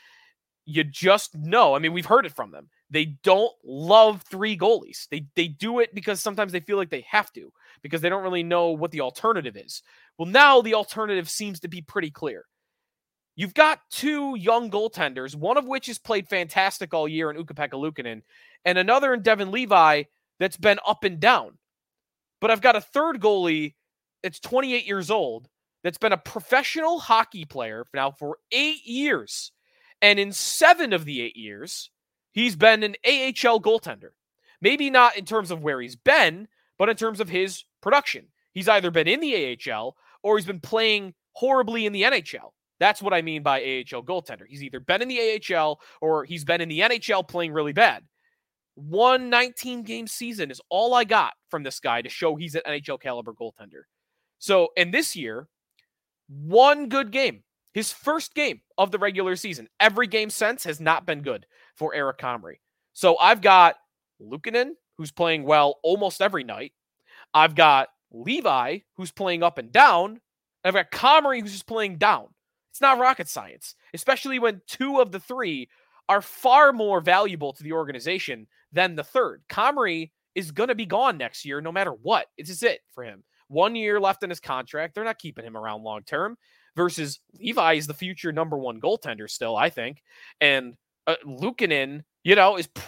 you 0.64 0.85
just 0.85 1.37
know. 1.37 1.75
I 1.75 1.79
mean, 1.79 1.92
we've 1.92 2.07
heard 2.07 2.27
it 2.27 2.35
from 2.35 2.51
them. 2.51 2.68
They 2.90 3.16
don't 3.23 3.53
love 3.64 4.23
three 4.23 4.57
goalies. 4.57 5.09
They 5.11 5.27
they 5.35 5.49
do 5.49 5.81
it 5.81 5.94
because 5.94 6.21
sometimes 6.21 6.53
they 6.53 6.61
feel 6.61 6.77
like 6.77 6.90
they 6.90 7.07
have 7.09 7.33
to 7.33 7.53
because 7.83 8.01
they 8.01 8.09
don't 8.09 8.23
really 8.23 8.42
know 8.42 8.71
what 8.71 8.90
the 8.90 9.01
alternative 9.01 9.57
is. 9.57 9.83
Well, 10.18 10.29
now 10.29 10.61
the 10.61 10.75
alternative 10.75 11.29
seems 11.29 11.61
to 11.61 11.68
be 11.68 11.81
pretty 11.81 12.11
clear. 12.11 12.44
You've 13.37 13.55
got 13.55 13.79
two 13.90 14.35
young 14.37 14.68
goaltenders, 14.68 15.37
one 15.37 15.57
of 15.57 15.64
which 15.64 15.87
has 15.87 15.97
played 15.97 16.29
fantastic 16.29 16.92
all 16.92 17.07
year 17.07 17.31
in 17.31 17.38
Ukko-Pekka 17.38 18.23
and 18.64 18.79
another 18.79 19.14
in 19.14 19.23
Devon 19.23 19.53
Levi 19.53 20.03
that's 20.40 20.57
been 20.57 20.81
up 20.85 21.05
and 21.05 21.21
down. 21.21 21.57
But 22.40 22.51
I've 22.51 22.61
got 22.61 22.77
a 22.77 22.81
third 22.81 23.20
goalie 23.20 23.74
that's 24.22 24.40
28 24.40 24.87
years 24.87 25.11
old 25.11 25.48
that's 25.83 25.98
been 25.98 26.12
a 26.12 26.18
professional 26.18 26.98
hockey 26.98 27.44
player 27.44 27.87
now 27.94 28.11
for 28.11 28.38
eight 28.53 28.85
years. 28.85 29.53
And 30.03 30.18
in 30.18 30.33
seven 30.33 30.92
of 30.92 31.05
the 31.05 31.20
eight 31.20 31.37
years, 31.37 31.90
he's 32.33 32.57
been 32.57 32.83
an 32.83 32.96
AHL 33.05 33.61
goaltender. 33.61 34.11
Maybe 34.61 34.90
not 34.90 35.16
in 35.16 35.24
terms 35.24 35.51
of 35.51 35.62
where 35.62 35.81
he's 35.81 35.96
been, 35.96 36.48
but 36.79 36.88
in 36.88 36.96
terms 36.96 37.20
of 37.20 37.29
his 37.29 37.64
production. 37.81 38.27
He's 38.53 38.68
either 38.68 38.90
been 38.90 39.09
in 39.09 39.20
the 39.20 39.59
AHL 39.70 39.96
or 40.22 40.37
he's 40.37 40.46
been 40.46 40.61
playing 40.61 41.14
horribly 41.33 41.87
in 41.87 41.92
the 41.92 42.03
NHL. 42.03 42.53
That's 42.81 43.03
what 43.03 43.14
I 43.14 43.22
mean 43.22 43.42
by 43.42 43.61
AHL 43.61 44.03
goaltender. 44.03 44.46
He's 44.48 44.62
either 44.62 44.81
been 44.81 45.03
in 45.03 45.09
the 45.09 45.40
AHL 45.53 45.81
or 46.01 46.24
he's 46.24 46.44
been 46.44 46.61
in 46.61 46.68
the 46.68 46.81
NHL 46.81 47.27
playing 47.27 47.53
really 47.53 47.72
bad. 47.72 48.05
One 48.79 49.29
19 49.29 49.83
game 49.83 50.07
season 50.07 50.53
is 50.53 50.61
all 50.69 50.95
I 50.95 51.03
got 51.03 51.33
from 51.49 51.64
this 51.64 51.81
guy 51.81 52.01
to 52.01 52.09
show 52.09 52.37
he's 52.37 52.55
an 52.55 52.62
NHL 52.64 53.01
caliber 53.01 53.33
goaltender. 53.33 53.83
So, 54.38 54.69
in 54.77 54.93
this 54.93 55.17
year, 55.17 55.49
one 56.29 56.88
good 56.88 57.11
game, 57.11 57.43
his 57.75 57.91
first 57.91 58.35
game 58.35 58.61
of 58.77 58.93
the 58.93 58.99
regular 59.01 59.35
season. 59.35 59.69
Every 59.81 60.07
game 60.07 60.31
since 60.31 60.62
has 60.62 60.81
not 60.81 61.07
been 61.07 61.23
good 61.23 61.45
for 61.75 61.93
Eric 61.93 62.19
Comrie. 62.19 62.61
So, 62.93 63.19
I've 63.19 63.41
got 63.41 63.75
Luukkonen, 64.23 64.75
who's 64.97 65.11
playing 65.11 65.43
well 65.43 65.81
almost 65.83 66.23
every 66.23 66.45
night. 66.45 66.73
I've 67.35 67.57
got 67.57 67.88
Levi, 68.12 68.79
who's 68.95 69.11
playing 69.11 69.43
up 69.43 69.59
and 69.59 69.73
down. 69.73 70.21
I've 70.62 70.75
got 70.75 70.93
Comrie, 70.93 71.41
who's 71.43 71.51
just 71.51 71.67
playing 71.67 71.97
down. 71.97 72.29
It's 72.71 72.81
not 72.81 73.01
rocket 73.01 73.27
science, 73.27 73.75
especially 73.93 74.38
when 74.38 74.62
two 74.69 75.01
of 75.01 75.11
the 75.11 75.19
three 75.19 75.69
are 76.09 76.23
far 76.23 76.73
more 76.73 77.01
valuable 77.01 77.53
to 77.55 77.64
the 77.64 77.73
organization 77.73 78.47
than 78.72 78.94
the 78.94 79.04
third. 79.04 79.42
Comrie 79.48 80.11
is 80.35 80.50
going 80.50 80.68
to 80.68 80.74
be 80.74 80.87
gone 80.87 81.18
next 81.18 81.44
year, 81.44 81.61
no 81.61 81.72
matter 81.72 81.92
what. 81.92 82.26
It's 82.37 82.48
just 82.48 82.62
it 82.62 82.81
for 82.94 83.04
him. 83.04 83.24
One 83.48 83.74
year 83.74 83.98
left 83.98 84.22
in 84.22 84.31
his 84.31 84.40
contract. 84.40 84.94
They're 84.94 85.04
not 85.04 85.18
keeping 85.18 85.44
him 85.44 85.57
around 85.57 85.83
long 85.83 86.02
term. 86.02 86.37
Versus 86.76 87.18
Levi 87.40 87.72
is 87.72 87.88
the 87.88 87.94
future 87.94 88.31
number 88.31 88.57
one 88.57 88.81
goaltender 88.81 89.28
still, 89.28 89.57
I 89.57 89.68
think. 89.68 90.00
And 90.40 90.74
uh, 91.09 91.16
Luukkonen, 91.26 92.04
you 92.22 92.37
know, 92.37 92.57
is 92.57 92.68
p- 92.68 92.83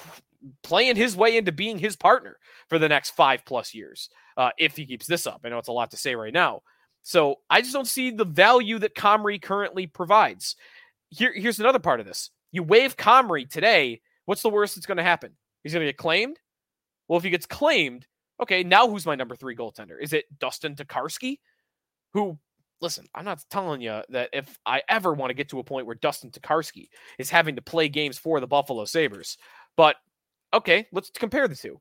playing 0.63 0.95
his 0.95 1.17
way 1.17 1.37
into 1.37 1.51
being 1.51 1.79
his 1.79 1.97
partner 1.97 2.37
for 2.69 2.79
the 2.79 2.89
next 2.89 3.11
five 3.11 3.45
plus 3.45 3.75
years 3.75 4.09
uh, 4.37 4.51
if 4.59 4.77
he 4.77 4.87
keeps 4.87 5.07
this 5.07 5.27
up. 5.27 5.41
I 5.45 5.49
know 5.49 5.59
it's 5.59 5.69
a 5.69 5.73
lot 5.73 5.91
to 5.91 5.97
say 5.97 6.15
right 6.15 6.33
now. 6.33 6.63
So 7.03 7.37
I 7.49 7.63
just 7.63 7.73
don't 7.73 7.87
see 7.87 8.11
the 8.11 8.25
value 8.25 8.79
that 8.79 8.95
Comrie 8.95 9.43
currently 9.43 9.87
provides. 9.87 10.55
Here, 11.09 11.33
here's 11.33 11.59
another 11.59 11.79
part 11.79 11.99
of 11.99 12.07
this. 12.07 12.31
You 12.53 12.63
waive 12.63 12.97
Comrie 12.97 13.49
today. 13.49 14.03
What's 14.27 14.43
the 14.43 14.51
worst 14.51 14.77
that's 14.77 14.87
going 14.87 14.99
to 14.99 15.03
happen? 15.03 15.33
He's 15.63 15.73
going 15.73 15.85
to 15.85 15.89
get 15.93 15.97
claimed. 15.97 16.39
Well, 17.09 17.19
if 17.19 17.25
he 17.25 17.31
gets 17.31 17.47
claimed, 17.47 18.07
okay, 18.41 18.63
now 18.63 18.89
who's 18.89 19.07
my 19.07 19.15
number 19.15 19.37
three 19.37 19.57
goaltender? 19.57 20.01
Is 20.01 20.13
it 20.13 20.27
Dustin 20.39 20.75
Tokarski? 20.75 21.39
Who, 22.13 22.39
listen, 22.81 23.07
I'm 23.15 23.25
not 23.25 23.45
telling 23.51 23.81
you 23.81 24.03
that 24.11 24.31
if 24.33 24.59
I 24.65 24.83
ever 24.89 25.13
want 25.13 25.31
to 25.31 25.35
get 25.35 25.49
to 25.51 25.59
a 25.59 25.65
point 25.65 25.87
where 25.87 25.97
Dustin 25.97 26.31
Tokarski 26.31 26.89
is 27.19 27.31
having 27.31 27.57
to 27.57 27.63
play 27.63 27.89
games 27.89 28.19
for 28.19 28.41
the 28.41 28.47
Buffalo 28.47 28.85
Sabres, 28.85 29.37
but 29.77 29.97
okay, 30.53 30.87
let's 30.93 31.11
compare 31.11 31.49
the 31.49 31.55
two. 31.55 31.81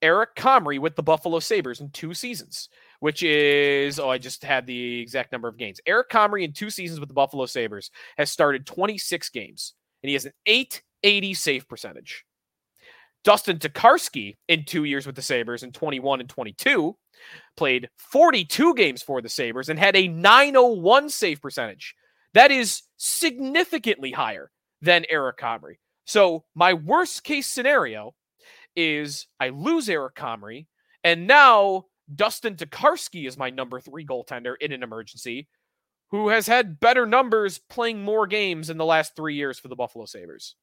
Eric 0.00 0.36
Comrie 0.36 0.78
with 0.78 0.94
the 0.94 1.02
Buffalo 1.02 1.40
Sabres 1.40 1.80
in 1.80 1.90
two 1.90 2.14
seasons, 2.14 2.68
which 3.00 3.22
is, 3.22 3.98
oh, 3.98 4.08
I 4.08 4.18
just 4.18 4.44
had 4.44 4.66
the 4.66 5.00
exact 5.00 5.32
number 5.32 5.48
of 5.48 5.56
games. 5.56 5.80
Eric 5.86 6.08
Comrie 6.10 6.44
in 6.44 6.52
two 6.52 6.70
seasons 6.70 7.00
with 7.00 7.08
the 7.08 7.14
Buffalo 7.14 7.46
Sabres 7.46 7.90
has 8.16 8.30
started 8.30 8.66
26 8.66 9.28
games, 9.30 9.74
and 10.02 10.08
he 10.08 10.14
has 10.14 10.24
an 10.24 10.32
880 10.46 11.34
save 11.34 11.68
percentage. 11.68 12.24
Dustin 13.24 13.58
Tokarski 13.58 14.36
in 14.48 14.64
two 14.64 14.84
years 14.84 15.06
with 15.06 15.16
the 15.16 15.22
Sabres 15.22 15.62
in 15.62 15.72
21 15.72 16.20
and 16.20 16.28
22 16.28 16.96
played 17.56 17.88
42 17.96 18.74
games 18.74 19.02
for 19.02 19.20
the 19.20 19.28
Sabres 19.28 19.68
and 19.68 19.78
had 19.78 19.96
a 19.96 20.08
901 20.08 21.10
save 21.10 21.40
percentage. 21.42 21.94
That 22.34 22.50
is 22.50 22.82
significantly 22.96 24.12
higher 24.12 24.50
than 24.80 25.04
Eric 25.10 25.38
Comrie. 25.38 25.78
So 26.04 26.44
my 26.54 26.74
worst 26.74 27.24
case 27.24 27.46
scenario 27.46 28.14
is 28.76 29.26
I 29.40 29.48
lose 29.48 29.88
Eric 29.88 30.14
Comrie, 30.14 30.66
and 31.02 31.26
now 31.26 31.86
Dustin 32.14 32.54
Tokarski 32.54 33.26
is 33.26 33.36
my 33.36 33.50
number 33.50 33.80
three 33.80 34.06
goaltender 34.06 34.54
in 34.60 34.72
an 34.72 34.82
emergency, 34.82 35.48
who 36.10 36.28
has 36.28 36.46
had 36.46 36.80
better 36.80 37.04
numbers 37.04 37.60
playing 37.68 38.02
more 38.02 38.26
games 38.26 38.70
in 38.70 38.78
the 38.78 38.84
last 38.84 39.14
three 39.14 39.34
years 39.34 39.58
for 39.58 39.68
the 39.68 39.76
Buffalo 39.76 40.06
Sabres. 40.06 40.54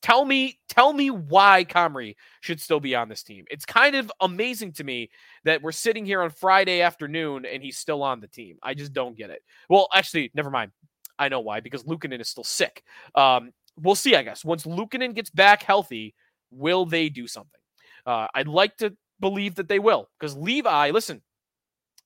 Tell 0.00 0.24
me, 0.24 0.58
tell 0.68 0.92
me 0.92 1.10
why 1.10 1.64
Comrie 1.64 2.14
should 2.40 2.60
still 2.60 2.80
be 2.80 2.94
on 2.94 3.08
this 3.08 3.22
team. 3.22 3.44
It's 3.50 3.64
kind 3.64 3.96
of 3.96 4.12
amazing 4.20 4.72
to 4.74 4.84
me 4.84 5.10
that 5.44 5.60
we're 5.60 5.72
sitting 5.72 6.06
here 6.06 6.22
on 6.22 6.30
Friday 6.30 6.80
afternoon 6.82 7.44
and 7.44 7.62
he's 7.62 7.78
still 7.78 8.02
on 8.02 8.20
the 8.20 8.28
team. 8.28 8.58
I 8.62 8.74
just 8.74 8.92
don't 8.92 9.16
get 9.16 9.30
it. 9.30 9.42
Well, 9.68 9.88
actually, 9.92 10.30
never 10.34 10.50
mind. 10.50 10.70
I 11.18 11.28
know 11.28 11.40
why, 11.40 11.60
because 11.60 11.82
Luukkonen 11.82 12.20
is 12.20 12.28
still 12.28 12.44
sick. 12.44 12.84
Um, 13.16 13.50
we'll 13.76 13.96
see, 13.96 14.14
I 14.14 14.22
guess. 14.22 14.44
Once 14.44 14.64
Luukkonen 14.64 15.14
gets 15.14 15.30
back 15.30 15.64
healthy, 15.64 16.14
will 16.52 16.86
they 16.86 17.08
do 17.08 17.26
something? 17.26 17.60
Uh, 18.06 18.28
I'd 18.34 18.46
like 18.46 18.76
to 18.76 18.96
believe 19.18 19.56
that 19.56 19.68
they 19.68 19.80
will, 19.80 20.08
because 20.18 20.36
Levi, 20.36 20.90
listen, 20.90 21.22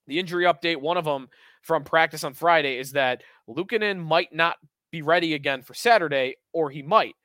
the 0.07 0.17
injury 0.17 0.45
update, 0.45 0.81
one 0.81 0.97
of 0.97 1.05
them 1.05 1.27
from 1.61 1.83
practice 1.83 2.23
on 2.23 2.33
Friday 2.33 2.79
is 2.79 2.93
that 2.93 3.21
Luukkonen 3.47 4.03
might 4.03 4.33
not 4.33 4.57
be 4.91 5.03
ready 5.03 5.35
again 5.35 5.61
for 5.61 5.75
Saturday, 5.75 6.35
or 6.51 6.71
he 6.71 6.81
might 6.81 7.15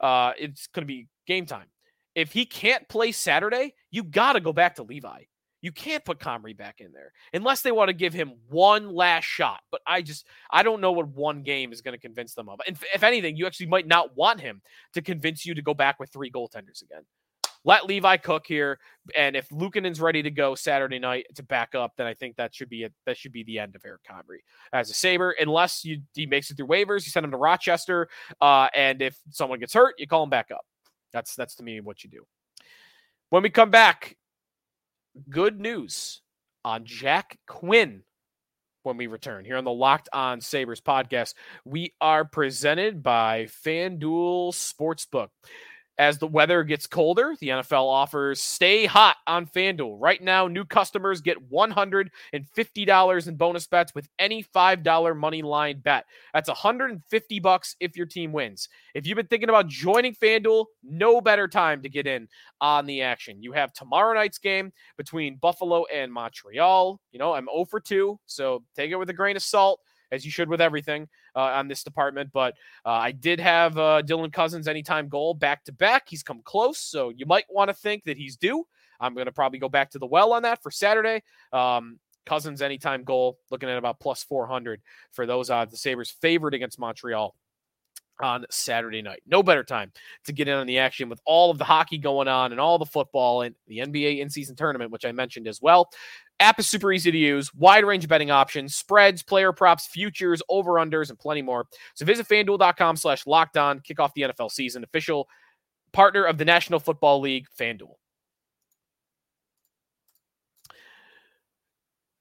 uh, 0.00 0.32
it's 0.38 0.66
going 0.68 0.82
to 0.82 0.86
be 0.86 1.08
game 1.26 1.46
time. 1.46 1.66
If 2.14 2.32
he 2.32 2.44
can't 2.44 2.88
play 2.88 3.12
Saturday, 3.12 3.74
you 3.90 4.02
got 4.02 4.32
to 4.32 4.40
go 4.40 4.52
back 4.52 4.76
to 4.76 4.82
Levi. 4.82 5.22
You 5.60 5.72
can't 5.72 6.04
put 6.04 6.20
Comrie 6.20 6.56
back 6.56 6.76
in 6.78 6.92
there 6.92 7.12
unless 7.32 7.62
they 7.62 7.72
want 7.72 7.88
to 7.88 7.92
give 7.92 8.12
him 8.12 8.34
one 8.48 8.94
last 8.94 9.24
shot. 9.24 9.60
But 9.72 9.80
I 9.86 10.02
just 10.02 10.26
I 10.50 10.62
don't 10.62 10.80
know 10.80 10.92
what 10.92 11.08
one 11.08 11.42
game 11.42 11.72
is 11.72 11.80
going 11.80 11.94
to 11.94 12.00
convince 12.00 12.34
them 12.34 12.48
of. 12.48 12.60
And 12.66 12.78
if 12.94 13.02
anything, 13.02 13.36
you 13.36 13.46
actually 13.46 13.66
might 13.66 13.86
not 13.86 14.16
want 14.16 14.40
him 14.40 14.62
to 14.94 15.02
convince 15.02 15.44
you 15.44 15.54
to 15.54 15.62
go 15.62 15.74
back 15.74 15.98
with 15.98 16.12
three 16.12 16.30
goaltenders 16.30 16.82
again 16.82 17.02
let 17.64 17.86
Levi 17.86 18.16
cook 18.18 18.46
here. 18.46 18.78
And 19.16 19.36
if 19.36 19.48
Luukkonen's 19.48 20.00
ready 20.00 20.22
to 20.22 20.30
go 20.30 20.54
Saturday 20.54 20.98
night 20.98 21.26
to 21.34 21.42
back 21.42 21.74
up, 21.74 21.92
then 21.96 22.06
I 22.06 22.14
think 22.14 22.36
that 22.36 22.54
should 22.54 22.68
be 22.68 22.84
it. 22.84 22.92
That 23.06 23.16
should 23.16 23.32
be 23.32 23.42
the 23.44 23.58
end 23.58 23.74
of 23.76 23.82
Eric 23.84 24.02
Comrie 24.08 24.38
as 24.72 24.90
a 24.90 24.94
Saber, 24.94 25.34
unless 25.38 25.84
you 25.84 26.02
he 26.14 26.26
makes 26.26 26.50
it 26.50 26.56
through 26.56 26.68
waivers, 26.68 27.04
you 27.04 27.10
send 27.10 27.24
him 27.24 27.30
to 27.30 27.36
Rochester. 27.36 28.08
Uh, 28.40 28.68
and 28.74 29.02
if 29.02 29.16
someone 29.30 29.60
gets 29.60 29.74
hurt, 29.74 29.94
you 29.98 30.06
call 30.06 30.22
him 30.22 30.30
back 30.30 30.50
up. 30.52 30.64
That's 31.12 31.34
that's 31.34 31.56
to 31.56 31.62
me 31.62 31.80
what 31.80 32.04
you 32.04 32.10
do. 32.10 32.24
When 33.30 33.42
we 33.42 33.50
come 33.50 33.70
back, 33.70 34.16
good 35.28 35.60
news 35.60 36.22
on 36.64 36.84
Jack 36.84 37.38
Quinn 37.46 38.02
when 38.82 38.96
we 38.96 39.06
return 39.06 39.44
here 39.44 39.56
on 39.56 39.64
the 39.64 39.70
Locked 39.70 40.08
On 40.12 40.40
Sabres 40.40 40.80
podcast. 40.80 41.34
We 41.64 41.94
are 42.00 42.24
presented 42.24 43.02
by 43.02 43.44
FanDuel 43.64 44.52
Sportsbook. 44.52 45.28
As 45.98 46.16
the 46.16 46.28
weather 46.28 46.62
gets 46.62 46.86
colder, 46.86 47.34
the 47.40 47.48
NFL 47.48 47.88
offers 47.88 48.40
stay 48.40 48.86
hot 48.86 49.16
on 49.26 49.46
FanDuel. 49.46 49.96
Right 49.98 50.22
now, 50.22 50.46
new 50.46 50.64
customers 50.64 51.20
get 51.20 51.50
$150 51.50 53.28
in 53.28 53.36
bonus 53.36 53.66
bets 53.66 53.94
with 53.96 54.08
any 54.20 54.44
$5 54.44 55.16
money 55.16 55.42
line 55.42 55.80
bet. 55.80 56.04
That's 56.32 56.48
150 56.48 57.40
bucks 57.40 57.74
if 57.80 57.96
your 57.96 58.06
team 58.06 58.30
wins. 58.30 58.68
If 58.94 59.08
you've 59.08 59.16
been 59.16 59.26
thinking 59.26 59.48
about 59.48 59.66
joining 59.66 60.14
FanDuel, 60.14 60.66
no 60.84 61.20
better 61.20 61.48
time 61.48 61.82
to 61.82 61.88
get 61.88 62.06
in 62.06 62.28
on 62.60 62.86
the 62.86 63.02
action. 63.02 63.42
You 63.42 63.50
have 63.52 63.72
tomorrow 63.72 64.14
night's 64.14 64.38
game 64.38 64.72
between 64.96 65.36
Buffalo 65.36 65.84
and 65.86 66.12
Montreal. 66.12 67.00
You 67.10 67.18
know, 67.18 67.34
I'm 67.34 67.48
0 67.52 67.64
for 67.64 67.80
2, 67.80 68.20
so 68.24 68.62
take 68.76 68.92
it 68.92 68.96
with 68.96 69.10
a 69.10 69.14
grain 69.14 69.34
of 69.34 69.42
salt 69.42 69.80
as 70.10 70.24
you 70.24 70.30
should 70.30 70.48
with 70.48 70.60
everything 70.60 71.08
on 71.40 71.68
this 71.68 71.82
department. 71.82 72.30
But 72.32 72.54
uh, 72.84 72.90
I 72.90 73.12
did 73.12 73.40
have 73.40 73.76
uh, 73.78 74.02
Dylan 74.04 74.32
Cozens 74.32 74.68
anytime 74.68 75.08
goal 75.08 75.34
back 75.34 75.64
to 75.64 75.72
back. 75.72 76.04
He's 76.08 76.22
come 76.22 76.40
close, 76.44 76.78
so 76.78 77.10
you 77.10 77.26
might 77.26 77.46
want 77.48 77.68
to 77.68 77.74
think 77.74 78.04
that 78.04 78.16
he's 78.16 78.36
due. 78.36 78.66
I'm 79.00 79.14
going 79.14 79.26
to 79.26 79.32
probably 79.32 79.58
go 79.58 79.68
back 79.68 79.90
to 79.90 79.98
the 79.98 80.06
well 80.06 80.32
on 80.32 80.42
that 80.42 80.62
for 80.62 80.70
Saturday. 80.70 81.22
Um, 81.52 81.98
Cozens 82.26 82.60
anytime 82.60 83.04
goal, 83.04 83.38
looking 83.50 83.70
at 83.70 83.78
about 83.78 84.00
plus 84.00 84.22
400 84.22 84.82
for 85.12 85.24
those 85.24 85.48
odds. 85.48 85.70
The 85.70 85.78
Sabres 85.78 86.10
favored 86.10 86.52
against 86.52 86.78
Montreal 86.78 87.34
on 88.22 88.44
Saturday 88.50 89.02
night. 89.02 89.22
No 89.26 89.42
better 89.42 89.64
time 89.64 89.92
to 90.24 90.32
get 90.32 90.48
in 90.48 90.54
on 90.54 90.66
the 90.66 90.78
action 90.78 91.08
with 91.08 91.20
all 91.24 91.50
of 91.50 91.58
the 91.58 91.64
hockey 91.64 91.98
going 91.98 92.28
on 92.28 92.52
and 92.52 92.60
all 92.60 92.78
the 92.78 92.86
football 92.86 93.42
and 93.42 93.54
the 93.66 93.78
NBA 93.78 94.20
in 94.20 94.30
season 94.30 94.56
tournament, 94.56 94.90
which 94.90 95.04
I 95.04 95.12
mentioned 95.12 95.48
as 95.48 95.60
well. 95.60 95.90
App 96.40 96.60
is 96.60 96.68
super 96.68 96.92
easy 96.92 97.10
to 97.10 97.18
use, 97.18 97.52
wide 97.52 97.84
range 97.84 98.04
of 98.04 98.10
betting 98.10 98.30
options, 98.30 98.76
spreads, 98.76 99.22
player 99.22 99.52
props, 99.52 99.86
futures, 99.86 100.40
over 100.48 100.72
unders, 100.74 101.10
and 101.10 101.18
plenty 101.18 101.42
more. 101.42 101.66
So 101.94 102.04
visit 102.04 102.28
fanduel.com 102.28 102.96
slash 102.96 103.26
locked 103.26 103.56
on, 103.56 103.80
kick 103.80 103.98
off 103.98 104.14
the 104.14 104.22
NFL 104.22 104.52
season, 104.52 104.84
official 104.84 105.28
partner 105.92 106.24
of 106.24 106.38
the 106.38 106.44
National 106.44 106.78
Football 106.78 107.20
League, 107.20 107.46
FanDuel. 107.58 107.94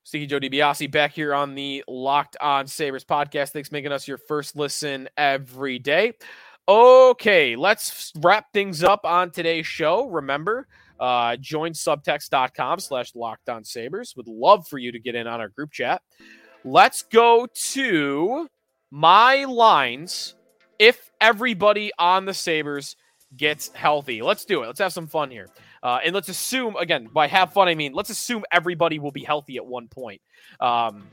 Sneaky 0.07 0.25
Joe 0.27 0.39
DiBiase 0.39 0.89
back 0.89 1.11
here 1.11 1.33
on 1.33 1.53
the 1.53 1.83
Locked 1.85 2.37
On 2.39 2.65
Sabres 2.65 3.03
podcast. 3.03 3.49
Thanks 3.49 3.73
making 3.73 3.91
us 3.91 4.07
your 4.07 4.17
first 4.17 4.55
listen 4.55 5.09
every 5.17 5.79
day. 5.79 6.13
Okay, 6.65 7.57
let's 7.57 8.13
wrap 8.15 8.45
things 8.53 8.85
up 8.85 9.01
on 9.03 9.31
today's 9.31 9.67
show. 9.67 10.07
Remember, 10.07 10.65
uh, 10.97 11.35
join 11.41 11.73
subtext.com 11.73 12.79
slash 12.79 13.15
locked 13.15 13.49
on 13.49 13.65
sabres. 13.65 14.13
Would 14.15 14.29
love 14.29 14.65
for 14.69 14.77
you 14.77 14.93
to 14.93 14.99
get 14.99 15.15
in 15.15 15.27
on 15.27 15.41
our 15.41 15.49
group 15.49 15.73
chat. 15.73 16.01
Let's 16.63 17.01
go 17.01 17.45
to 17.71 18.47
my 18.89 19.43
lines 19.43 20.35
if 20.79 21.11
everybody 21.19 21.91
on 21.99 22.23
the 22.23 22.33
Sabres 22.33 22.95
gets 23.35 23.73
healthy. 23.73 24.21
Let's 24.21 24.45
do 24.45 24.63
it. 24.63 24.67
Let's 24.67 24.79
have 24.79 24.93
some 24.93 25.07
fun 25.07 25.31
here. 25.31 25.49
Uh, 25.87 26.01
and 26.03 26.13
let's 26.13 26.27
assume, 26.27 26.75
again, 26.75 27.07
by 27.13 27.27
have 27.27 27.53
fun, 27.53 27.69
I 27.69 27.73
mean, 27.73 27.93
let's 27.93 28.09
assume 28.09 28.43
everybody 28.51 28.99
will 28.99 29.13
be 29.13 29.23
healthy 29.23 29.55
at 29.55 29.65
one 29.65 29.87
point, 29.87 30.19
um, 30.59 31.07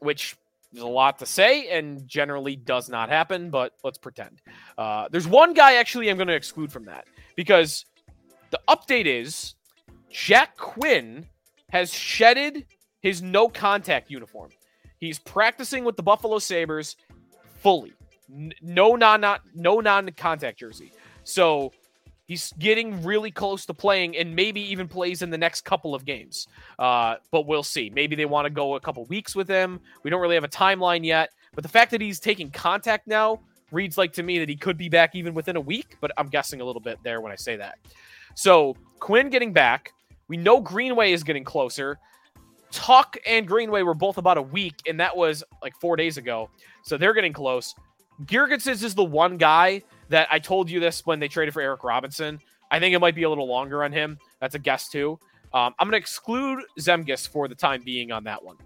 which 0.00 0.36
is 0.74 0.82
a 0.82 0.86
lot 0.86 1.20
to 1.20 1.26
say 1.26 1.68
and 1.68 2.08
generally 2.08 2.56
does 2.56 2.88
not 2.88 3.08
happen, 3.08 3.50
but 3.50 3.74
let's 3.84 3.98
pretend. 3.98 4.42
Uh, 4.76 5.06
there's 5.12 5.28
one 5.28 5.54
guy 5.54 5.74
actually 5.74 6.10
I'm 6.10 6.16
going 6.16 6.26
to 6.26 6.34
exclude 6.34 6.72
from 6.72 6.86
that 6.86 7.06
because 7.36 7.84
the 8.50 8.58
update 8.66 9.06
is 9.06 9.54
Jack 10.10 10.56
Quinn 10.56 11.24
has 11.70 11.94
shedded 11.94 12.66
his 13.02 13.22
no 13.22 13.48
contact 13.48 14.10
uniform. 14.10 14.50
He's 14.98 15.20
practicing 15.20 15.84
with 15.84 15.94
the 15.94 16.02
Buffalo 16.02 16.40
Sabres 16.40 16.96
fully. 17.58 17.92
no 18.28 18.96
non 18.96 19.24
no 19.54 19.78
non 19.78 20.10
contact 20.16 20.58
jersey. 20.58 20.90
So 21.22 21.70
he's 22.26 22.52
getting 22.58 23.02
really 23.02 23.30
close 23.30 23.64
to 23.66 23.74
playing 23.74 24.16
and 24.16 24.34
maybe 24.34 24.60
even 24.60 24.88
plays 24.88 25.22
in 25.22 25.30
the 25.30 25.38
next 25.38 25.62
couple 25.62 25.94
of 25.94 26.04
games. 26.04 26.48
Uh, 26.78 27.16
but 27.30 27.46
we'll 27.46 27.62
see. 27.62 27.90
Maybe 27.90 28.16
they 28.16 28.26
want 28.26 28.46
to 28.46 28.50
go 28.50 28.74
a 28.74 28.80
couple 28.80 29.04
weeks 29.06 29.34
with 29.34 29.48
him. 29.48 29.80
We 30.02 30.10
don't 30.10 30.20
really 30.20 30.34
have 30.34 30.44
a 30.44 30.48
timeline 30.48 31.04
yet. 31.04 31.30
But 31.54 31.62
the 31.62 31.68
fact 31.68 31.90
that 31.92 32.00
he's 32.00 32.20
taking 32.20 32.50
contact 32.50 33.06
now 33.06 33.40
reads 33.72 33.96
like 33.96 34.12
to 34.14 34.22
me 34.22 34.38
that 34.40 34.48
he 34.48 34.56
could 34.56 34.76
be 34.76 34.88
back 34.88 35.14
even 35.14 35.34
within 35.34 35.56
a 35.56 35.60
week, 35.60 35.96
but 36.00 36.10
I'm 36.18 36.28
guessing 36.28 36.60
a 36.60 36.64
little 36.64 36.82
bit 36.82 36.98
there 37.02 37.20
when 37.20 37.32
I 37.32 37.36
say 37.36 37.56
that. 37.56 37.78
So 38.34 38.76
Quinn 39.00 39.30
getting 39.30 39.52
back. 39.52 39.92
We 40.28 40.36
know 40.36 40.60
Greenway 40.60 41.12
is 41.12 41.22
getting 41.22 41.44
closer. 41.44 41.98
Tuch 42.72 43.16
and 43.26 43.46
Greenway 43.46 43.82
were 43.82 43.94
both 43.94 44.18
about 44.18 44.36
a 44.36 44.42
week, 44.42 44.74
and 44.88 44.98
that 44.98 45.16
was 45.16 45.44
like 45.62 45.74
four 45.80 45.96
days 45.96 46.16
ago. 46.16 46.50
So 46.82 46.98
they're 46.98 47.14
getting 47.14 47.32
close. 47.32 47.74
Girgensons 48.24 48.82
is 48.82 48.94
the 48.94 49.04
one 49.04 49.36
guy 49.36 49.82
that 50.08 50.28
I 50.30 50.38
told 50.38 50.70
you 50.70 50.80
this 50.80 51.04
when 51.04 51.18
they 51.18 51.28
traded 51.28 51.54
for 51.54 51.62
Eric 51.62 51.84
Robinson. 51.84 52.38
I 52.70 52.80
think 52.80 52.94
it 52.94 52.98
might 52.98 53.14
be 53.14 53.24
a 53.24 53.28
little 53.28 53.46
longer 53.46 53.84
on 53.84 53.92
him. 53.92 54.18
That's 54.40 54.54
a 54.54 54.58
guess 54.58 54.88
too. 54.88 55.18
Um, 55.52 55.74
I'm 55.78 55.86
going 55.88 55.92
to 55.92 55.98
exclude 55.98 56.64
Zemgus 56.78 57.28
for 57.28 57.48
the 57.48 57.54
time 57.54 57.82
being 57.84 58.12
on 58.12 58.24
that 58.24 58.42
one. 58.44 58.56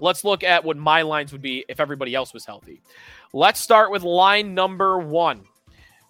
Let's 0.00 0.22
look 0.22 0.44
at 0.44 0.64
what 0.64 0.76
my 0.76 1.02
lines 1.02 1.32
would 1.32 1.42
be 1.42 1.64
if 1.68 1.80
everybody 1.80 2.14
else 2.14 2.32
was 2.32 2.44
healthy. 2.44 2.80
Let's 3.32 3.60
start 3.60 3.90
with 3.90 4.02
line 4.02 4.54
number 4.54 4.98
one. 4.98 5.42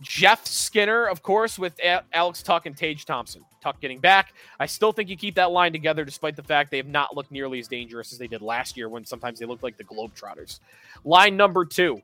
Jeff 0.00 0.46
Skinner, 0.46 1.06
of 1.06 1.22
course, 1.22 1.58
with 1.58 1.78
A- 1.80 2.04
Alex 2.12 2.42
Tuch 2.42 2.66
and 2.66 2.76
Tage 2.76 3.04
Thompson. 3.04 3.42
Tuch 3.60 3.80
getting 3.80 3.98
back. 3.98 4.34
I 4.60 4.66
still 4.66 4.92
think 4.92 5.08
you 5.08 5.16
keep 5.16 5.34
that 5.36 5.50
line 5.50 5.72
together 5.72 6.04
despite 6.04 6.36
the 6.36 6.42
fact 6.42 6.70
they 6.70 6.76
have 6.76 6.86
not 6.86 7.16
looked 7.16 7.32
nearly 7.32 7.58
as 7.58 7.66
dangerous 7.66 8.12
as 8.12 8.18
they 8.18 8.28
did 8.28 8.42
last 8.42 8.76
year 8.76 8.88
when 8.88 9.04
sometimes 9.04 9.40
they 9.40 9.46
looked 9.46 9.64
like 9.64 9.76
the 9.76 9.84
Globetrotters. 9.84 10.60
Line 11.04 11.36
number 11.36 11.64
two. 11.64 12.00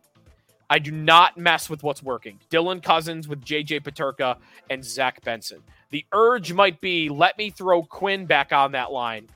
I 0.71 0.79
do 0.79 0.91
not 0.91 1.37
mess 1.37 1.69
with 1.69 1.83
what's 1.83 2.03
working. 2.03 2.41
Dylan 2.51 2.83
Cozens 2.83 3.29
with 3.29 3.45
JJ 3.45 3.83
Peterka 3.83 4.37
and 4.71 4.85
Zach 4.85 5.23
Benson. 5.23 5.63
The 5.91 6.05
urge 6.13 6.53
might 6.53 6.81
be 6.81 7.09
let 7.09 7.37
me 7.39 7.51
throw 7.51 7.83
Quinn 7.83 8.27
back 8.27 8.53
on 8.53 8.73
that 8.73 8.91
line 8.91 9.29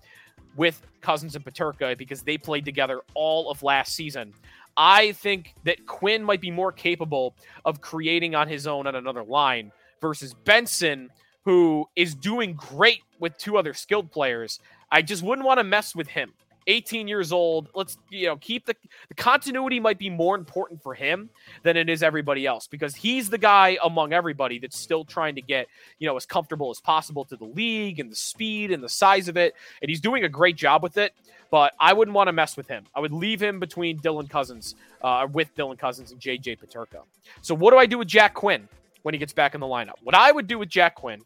with 0.56 0.82
Cozens 1.00 1.36
and 1.36 1.44
Peterka 1.44 1.96
because 1.96 2.22
they 2.22 2.38
played 2.38 2.64
together 2.64 3.02
all 3.14 3.50
of 3.50 3.62
last 3.62 3.94
season. 3.94 4.34
I 4.76 5.12
think 5.12 5.54
that 5.64 5.86
Quinn 5.86 6.22
might 6.22 6.40
be 6.40 6.50
more 6.50 6.72
capable 6.72 7.34
of 7.64 7.80
creating 7.80 8.34
on 8.34 8.48
his 8.48 8.66
own 8.66 8.86
on 8.86 8.94
another 8.94 9.24
line 9.24 9.72
versus 10.00 10.34
Benson, 10.34 11.10
who 11.44 11.88
is 11.96 12.14
doing 12.14 12.54
great 12.54 13.02
with 13.18 13.36
two 13.38 13.56
other 13.56 13.74
skilled 13.74 14.10
players. 14.10 14.60
I 14.90 15.02
just 15.02 15.22
wouldn't 15.22 15.46
want 15.46 15.58
to 15.58 15.64
mess 15.64 15.94
with 15.94 16.08
him 16.08 16.32
18 16.68 17.08
years 17.08 17.32
old. 17.32 17.68
Let's, 17.74 17.98
you 18.10 18.26
know, 18.26 18.36
keep 18.36 18.66
the, 18.66 18.76
the 19.08 19.14
continuity 19.14 19.80
might 19.80 19.98
be 19.98 20.10
more 20.10 20.36
important 20.36 20.82
for 20.82 20.94
him 20.94 21.30
than 21.64 21.76
it 21.76 21.88
is 21.88 22.02
everybody 22.02 22.46
else 22.46 22.68
because 22.68 22.94
he's 22.94 23.28
the 23.30 23.38
guy 23.38 23.78
among 23.82 24.12
everybody 24.12 24.58
that's 24.58 24.78
still 24.78 25.04
trying 25.04 25.34
to 25.34 25.40
get, 25.40 25.66
you 25.98 26.06
know, 26.06 26.16
as 26.16 26.26
comfortable 26.26 26.70
as 26.70 26.80
possible 26.80 27.24
to 27.24 27.36
the 27.36 27.46
league 27.46 27.98
and 27.98 28.12
the 28.12 28.16
speed 28.16 28.70
and 28.70 28.84
the 28.84 28.88
size 28.88 29.28
of 29.28 29.36
it. 29.36 29.54
And 29.82 29.88
he's 29.88 30.00
doing 30.00 30.24
a 30.24 30.28
great 30.28 30.56
job 30.56 30.82
with 30.82 30.98
it, 30.98 31.14
but 31.50 31.72
I 31.80 31.94
wouldn't 31.94 32.14
want 32.14 32.28
to 32.28 32.32
mess 32.32 32.56
with 32.56 32.68
him. 32.68 32.84
I 32.94 33.00
would 33.00 33.12
leave 33.12 33.42
him 33.42 33.58
between 33.58 33.98
Dylan 33.98 34.28
Cozens, 34.28 34.76
uh, 35.02 35.26
with 35.32 35.54
Dylan 35.56 35.78
Cozens 35.78 36.12
and 36.12 36.20
JJ 36.20 36.58
Peterka. 36.58 37.02
So 37.40 37.54
what 37.54 37.72
do 37.72 37.78
I 37.78 37.86
do 37.86 37.98
with 37.98 38.08
Jack 38.08 38.34
Quinn 38.34 38.68
when 39.02 39.14
he 39.14 39.18
gets 39.18 39.32
back 39.32 39.54
in 39.54 39.60
the 39.60 39.66
lineup? 39.66 39.94
What 40.02 40.14
I 40.14 40.30
would 40.30 40.46
do 40.46 40.58
with 40.58 40.68
Jack 40.68 40.96
Quinn 40.96 41.22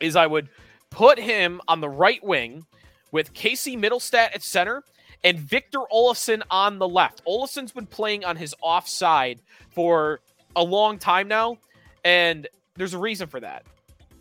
is 0.00 0.16
I 0.16 0.26
would 0.26 0.48
put 0.90 1.18
him 1.18 1.60
on 1.68 1.80
the 1.80 1.88
right 1.88 2.22
wing 2.24 2.64
with 3.10 3.32
Casey 3.32 3.76
Mittelstadt 3.76 4.34
at 4.34 4.42
center 4.42 4.82
and 5.24 5.38
Victor 5.38 5.80
Olofsson 5.92 6.42
on 6.50 6.78
the 6.78 6.88
left. 6.88 7.24
Olofsson's 7.24 7.72
been 7.72 7.86
playing 7.86 8.24
on 8.24 8.36
his 8.36 8.54
offside 8.60 9.40
for 9.70 10.20
a 10.56 10.62
long 10.62 10.98
time 10.98 11.28
now, 11.28 11.58
and 12.04 12.46
there's 12.76 12.94
a 12.94 12.98
reason 12.98 13.28
for 13.28 13.40
that. 13.40 13.64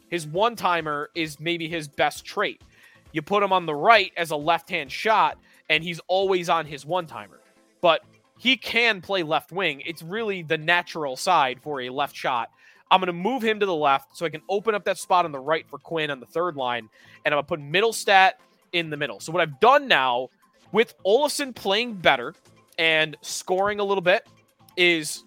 His 0.09 0.25
one 0.25 0.55
timer 0.55 1.09
is 1.15 1.39
maybe 1.39 1.67
his 1.67 1.87
best 1.87 2.25
trait. 2.25 2.61
You 3.11 3.21
put 3.21 3.43
him 3.43 3.53
on 3.53 3.65
the 3.65 3.75
right 3.75 4.11
as 4.17 4.31
a 4.31 4.35
left 4.35 4.69
hand 4.69 4.91
shot, 4.91 5.37
and 5.69 5.83
he's 5.83 5.99
always 6.07 6.49
on 6.49 6.65
his 6.65 6.85
one 6.85 7.05
timer. 7.07 7.39
But 7.81 8.03
he 8.39 8.57
can 8.57 9.01
play 9.01 9.23
left 9.23 9.51
wing. 9.51 9.81
It's 9.85 10.01
really 10.01 10.43
the 10.43 10.57
natural 10.57 11.15
side 11.15 11.59
for 11.61 11.81
a 11.81 11.89
left 11.89 12.15
shot. 12.15 12.49
I'm 12.89 13.01
going 13.01 13.07
to 13.07 13.13
move 13.13 13.41
him 13.41 13.59
to 13.59 13.65
the 13.65 13.75
left 13.75 14.15
so 14.15 14.25
I 14.25 14.29
can 14.29 14.41
open 14.47 14.73
up 14.73 14.85
that 14.85 14.97
spot 14.97 15.25
on 15.25 15.31
the 15.31 15.39
right 15.39 15.67
for 15.67 15.77
Quinn 15.77 16.09
on 16.09 16.19
the 16.19 16.25
third 16.25 16.55
line. 16.55 16.89
And 17.25 17.33
I'm 17.33 17.37
going 17.37 17.43
to 17.43 17.47
put 17.47 17.59
Mittelstadt 17.59 18.33
in 18.77 18.89
the 18.89 18.97
middle. 18.97 19.19
So 19.19 19.31
what 19.31 19.41
I've 19.41 19.59
done 19.59 19.87
now 19.87 20.29
with 20.71 20.93
Olofsson 21.05 21.55
playing 21.55 21.95
better 21.95 22.33
and 22.77 23.17
scoring 23.21 23.79
a 23.79 23.83
little 23.83 24.01
bit 24.01 24.27
is 24.75 25.23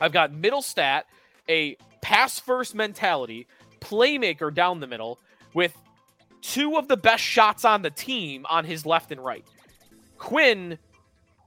I've 0.00 0.12
got 0.12 0.32
Mittelstadt, 0.32 1.02
a 1.48 1.76
pass 2.00 2.38
first 2.38 2.74
mentality, 2.74 3.46
playmaker 3.80 4.52
down 4.54 4.80
the 4.80 4.86
middle 4.86 5.18
with 5.54 5.76
two 6.42 6.76
of 6.76 6.88
the 6.88 6.96
best 6.96 7.22
shots 7.22 7.64
on 7.64 7.82
the 7.82 7.90
team 7.90 8.46
on 8.48 8.64
his 8.64 8.86
left 8.86 9.12
and 9.12 9.22
right. 9.22 9.44
Quinn 10.18 10.78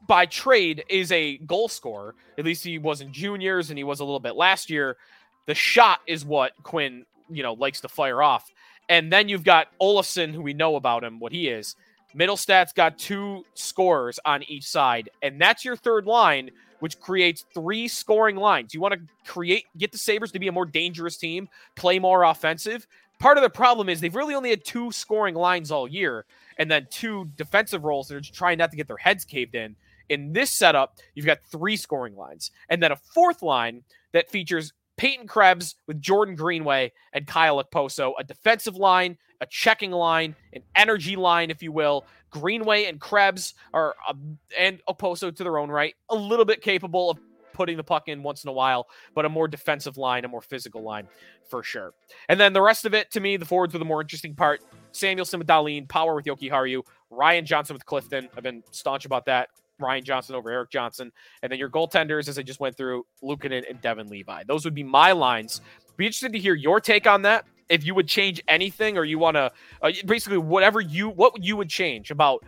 by 0.07 0.25
trade 0.25 0.83
is 0.89 1.12
a 1.12 1.38
goal 1.38 1.69
scorer. 1.69 2.15
At 2.38 2.45
least 2.45 2.63
he 2.63 2.77
was 2.77 3.01
in 3.01 3.13
juniors 3.13 3.69
and 3.69 3.77
he 3.77 3.83
was 3.83 3.99
a 3.99 4.03
little 4.03 4.19
bit 4.19 4.36
last 4.36 4.69
year. 4.69 4.97
The 5.45 5.55
shot 5.55 5.99
is 6.07 6.25
what 6.25 6.51
Quinn, 6.63 7.05
you 7.29 7.43
know, 7.43 7.53
likes 7.53 7.81
to 7.81 7.88
fire 7.88 8.21
off. 8.21 8.51
And 8.89 9.12
then 9.12 9.30
you've 9.30 9.43
got 9.43 9.67
Olofsson, 9.82 10.34
who 10.34 10.41
we 10.41 10.54
know 10.54 10.76
about 10.76 11.04
him, 11.04 11.19
what 11.19 11.32
he 11.32 11.48
is. 11.48 11.76
Mittelstadt's 12.15 12.74
got 12.74 12.98
two 12.98 13.43
scorers 13.56 14.19
on 14.24 14.43
each 14.43 14.65
side, 14.65 15.10
and 15.22 15.41
that's 15.41 15.65
your 15.65 15.76
third 15.76 16.06
line, 16.06 16.52
which 16.80 17.00
creates 17.00 17.46
three 17.54 17.88
scoring 17.88 18.36
lines. 18.36 18.74
You 18.74 18.82
want 18.82 18.93
to 18.93 19.00
create, 19.26 19.65
get 19.78 19.91
the 19.91 19.98
Sabres 19.98 20.32
to 20.34 20.39
be 20.39 20.48
a 20.48 20.52
more 20.52 20.65
dangerous 20.65 21.17
team, 21.17 21.50
play 21.76 21.98
more 21.98 22.24
offensive. 22.24 22.88
Part 23.19 23.38
of 23.38 23.43
the 23.43 23.50
problem 23.50 23.89
is 23.89 24.00
they've 24.00 24.13
really 24.13 24.36
only 24.36 24.52
had 24.52 24.63
two 24.63 24.91
scoring 24.91 25.34
lines 25.34 25.72
all 25.72 25.88
year, 25.88 26.26
and 26.58 26.69
then 26.69 26.88
two 26.91 27.30
defensive 27.36 27.84
roles 27.84 28.10
that 28.10 28.15
are 28.15 28.22
just 28.22 28.36
trying 28.36 28.60
not 28.60 28.69
to 28.72 28.78
get 28.78 28.88
their 28.88 28.98
heads 28.98 29.26
caved 29.26 29.56
in. 29.56 29.76
In 30.10 30.34
this 30.34 30.52
setup, 30.52 30.98
you've 31.15 31.26
got 31.26 31.39
three 31.50 31.78
scoring 31.78 32.15
lines, 32.15 32.52
and 32.69 32.84
then 32.84 32.91
a 32.91 32.96
fourth 32.96 33.41
line 33.41 33.84
that 34.12 34.30
features 34.30 34.74
Peyton 34.97 35.27
Krebs 35.27 35.75
with 35.88 36.01
Jordan 36.01 36.36
Greenway 36.36 36.91
and 37.13 37.25
Kyle 37.25 37.63
Okposo, 37.63 38.13
a 38.19 38.23
defensive 38.23 38.75
line, 38.75 39.17
a 39.41 39.45
checking 39.45 39.91
line, 39.91 40.36
an 40.53 40.62
energy 40.75 41.15
line, 41.15 41.49
if 41.49 41.63
you 41.63 41.71
will. 41.71 42.06
Greenway 42.29 42.86
and 42.86 42.99
Krebs 42.99 43.53
are, 43.73 43.95
uh, 44.08 44.13
and 44.58 44.79
Okposo 44.88 45.36
to 45.36 45.43
their 45.43 45.58
own 45.58 45.69
right, 45.69 45.95
a 46.10 46.15
little 46.15 46.45
bit 46.45 46.62
capable 46.62 47.12
of 47.12 47.19
putting 47.53 47.77
the 47.77 47.84
puck 47.84 48.08
in 48.08 48.23
once 48.23 48.43
in 48.43 48.49
a 48.49 48.53
while, 48.53 48.88
but 49.13 49.25
a 49.25 49.29
more 49.29 49.47
defensive 49.47 49.97
line, 49.97 50.25
a 50.25 50.27
more 50.27 50.41
physical 50.41 50.82
line 50.82 51.08
for 51.47 51.63
sure. 51.63 51.93
And 52.27 52.39
then 52.39 52.53
the 52.53 52.62
rest 52.62 52.86
of 52.86 52.93
it, 52.93 53.12
to 53.12 53.19
me, 53.19 53.38
the 53.38 53.45
forwards 53.45 53.73
were 53.73 53.79
the 53.79 53.86
more 53.86 54.01
interesting 54.01 54.36
part. 54.36 54.62
Samuelsson 54.91 55.39
with 55.39 55.47
Dahlin, 55.47 55.88
Power 55.88 56.15
with 56.15 56.25
Jokiharju, 56.25 56.82
Ryan 57.12 57.45
Johnson 57.45 57.75
with 57.75 57.86
Clifton. 57.86 58.27
I've 58.36 58.43
been 58.43 58.63
staunch 58.71 59.06
about 59.06 59.25
that. 59.25 59.49
Ryan 59.79 60.03
Johnson 60.03 60.36
over 60.36 60.49
Erik 60.49 60.69
Johnson. 60.69 61.12
And 61.41 61.51
then 61.51 61.59
your 61.59 61.69
goaltenders, 61.69 62.27
as 62.27 62.38
I 62.38 62.41
just 62.41 62.59
went 62.59 62.77
through, 62.77 63.05
Luukkonen 63.23 63.63
and 63.69 63.81
Devon 63.81 64.07
Levi. 64.07 64.43
Those 64.47 64.65
would 64.65 64.75
be 64.75 64.83
my 64.83 65.12
lines. 65.12 65.62
Be 65.97 66.05
interested 66.05 66.33
to 66.33 66.39
hear 66.39 66.55
your 66.55 66.79
take 66.79 67.07
on 67.07 67.21
that. 67.23 67.45
If 67.69 67.86
you 67.86 67.95
would 67.95 68.07
change 68.07 68.41
anything, 68.47 68.97
or 68.97 69.03
you 69.03 69.17
want 69.17 69.36
to, 69.36 69.51
uh, 69.81 69.91
basically 70.05 70.38
whatever 70.38 70.81
you, 70.81 71.09
what 71.09 71.43
you 71.43 71.55
would 71.57 71.69
change 71.69 72.12
about 72.12 72.43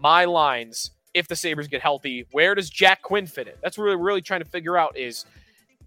my 0.00 0.24
lines 0.24 0.92
if 1.12 1.28
the 1.28 1.36
Sabres 1.36 1.68
get 1.68 1.82
healthy. 1.82 2.26
Where 2.32 2.54
does 2.54 2.70
Jack 2.70 3.02
Quinn 3.02 3.26
fit 3.26 3.48
in? 3.48 3.54
That's 3.62 3.78
really, 3.78 3.96
really 3.96 4.22
trying 4.22 4.42
to 4.42 4.48
figure 4.48 4.76
out 4.76 4.96
is 4.96 5.26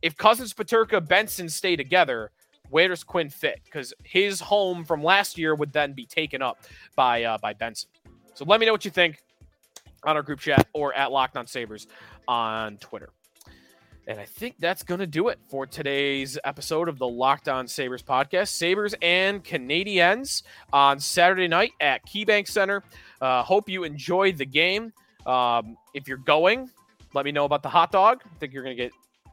if 0.01 0.17
Cozens, 0.17 0.53
Peterka, 0.53 1.06
Benson 1.08 1.47
stay 1.47 1.75
together, 1.75 2.32
where 2.69 2.88
does 2.88 3.03
Quinn 3.03 3.29
fit? 3.29 3.62
Because 3.63 3.93
his 4.03 4.41
home 4.41 4.84
from 4.84 5.03
last 5.03 5.38
year 5.38 5.56
would 5.56 5.71
then 5.71 5.93
be 5.93 6.06
taken 6.06 6.41
up 6.41 6.58
by 6.95 7.23
uh, 7.23 7.38
by 7.38 7.53
Benson. 7.53 7.89
So 8.34 8.45
let 8.45 8.60
me 8.60 8.65
know 8.65 8.71
what 8.71 8.84
you 8.84 8.91
think 8.91 9.23
on 10.06 10.16
our 10.16 10.24
group 10.24 10.39
chat 10.39 10.68
or 10.74 10.94
at 10.94 11.12
Locked 11.12 11.38
On 11.38 11.48
Sabres 11.48 11.88
on 12.28 12.78
Twitter. 12.78 13.10
And 14.06 14.20
I 14.20 14.26
think 14.26 14.56
that's 14.60 14.84
going 14.84 15.00
to 15.00 15.08
do 15.08 15.30
it 15.30 15.39
for 15.48 15.66
today's 15.66 16.38
episode 16.44 16.89
of 16.89 17.00
the 17.00 17.08
Locked 17.08 17.48
On 17.48 17.68
Sabres 17.68 18.04
podcast. 18.04 18.50
Sabres 18.50 18.94
and 19.02 19.42
Canadiens 19.44 20.44
on 20.74 21.00
Saturday 21.00 21.48
night 21.48 21.72
at 21.80 22.06
KeyBank 22.06 22.50
Center. 22.50 22.84
Uh, 23.22 23.44
hope 23.44 23.70
you 23.70 23.86
enjoyed 23.86 24.38
the 24.38 24.46
game. 24.46 24.92
Um, 25.26 25.78
if 25.94 26.10
you're 26.10 26.18
going, 26.18 26.70
let 27.13 27.24
me 27.24 27.32
know 27.32 27.46
about 27.46 27.63
the 27.63 27.70
hot 27.70 27.94
dog. 27.94 28.24
I 28.26 28.38
think 28.39 28.52
you're 28.52 28.63
going 28.63 28.76
to 28.76 28.84
get, 28.84 28.92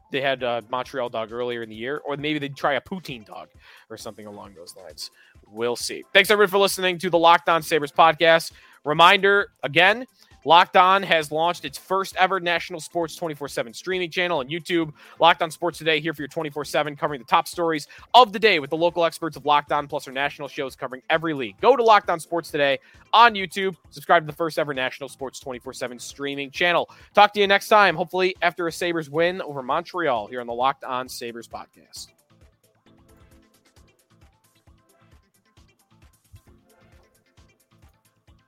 they 0.09 0.21
had 0.21 0.41
a 0.41 0.63
Montreal 0.69 1.09
dog 1.09 1.33
earlier 1.33 1.63
in 1.63 1.69
the 1.69 1.75
year, 1.75 2.01
or 2.05 2.15
maybe 2.15 2.39
they'd 2.39 2.55
try 2.55 2.75
a 2.75 2.81
poutine 2.81 3.25
dog 3.25 3.49
or 3.89 3.97
something 3.97 4.25
along 4.25 4.53
those 4.53 4.73
lines. 4.77 5.11
We'll 5.47 5.75
see. 5.75 6.05
Thanks, 6.13 6.31
everyone, 6.31 6.49
for 6.49 6.59
listening 6.59 6.97
to 6.99 7.09
the 7.09 7.19
Locked 7.19 7.49
On 7.49 7.61
Sabres 7.61 7.91
podcast. 7.91 8.53
Reminder 8.85 9.49
again, 9.63 10.05
Locked 10.43 10.75
On 10.75 11.03
has 11.03 11.31
launched 11.31 11.65
its 11.65 11.77
first 11.77 12.15
ever 12.15 12.39
national 12.39 12.79
sports 12.79 13.15
24 13.15 13.47
7 13.47 13.73
streaming 13.73 14.09
channel 14.09 14.39
on 14.39 14.49
YouTube. 14.49 14.91
Locked 15.19 15.41
On 15.41 15.51
Sports 15.51 15.77
Today 15.77 15.99
here 15.99 16.13
for 16.13 16.21
your 16.21 16.29
24 16.29 16.65
7, 16.65 16.95
covering 16.95 17.19
the 17.19 17.25
top 17.25 17.47
stories 17.47 17.87
of 18.13 18.33
the 18.33 18.39
day 18.39 18.59
with 18.59 18.69
the 18.69 18.77
local 18.77 19.05
experts 19.05 19.37
of 19.37 19.45
Locked 19.45 19.71
On, 19.71 19.87
plus 19.87 20.07
our 20.07 20.13
national 20.13 20.47
shows 20.47 20.75
covering 20.75 21.01
every 21.09 21.33
league. 21.33 21.59
Go 21.61 21.75
to 21.75 21.83
Locked 21.83 22.09
On 22.09 22.19
Sports 22.19 22.49
Today 22.49 22.79
on 23.13 23.35
YouTube. 23.35 23.75
Subscribe 23.89 24.23
to 24.23 24.27
the 24.27 24.35
first 24.35 24.57
ever 24.57 24.73
national 24.73 25.09
sports 25.09 25.39
24 25.39 25.73
7 25.73 25.99
streaming 25.99 26.51
channel. 26.51 26.89
Talk 27.13 27.33
to 27.33 27.39
you 27.39 27.47
next 27.47 27.67
time, 27.67 27.95
hopefully 27.95 28.35
after 28.41 28.67
a 28.67 28.71
Sabres 28.71 29.09
win 29.09 29.41
over 29.41 29.61
Montreal 29.61 30.27
here 30.27 30.41
on 30.41 30.47
the 30.47 30.53
Locked 30.53 30.83
On 30.83 31.07
Sabres 31.07 31.47
podcast. 31.47 32.07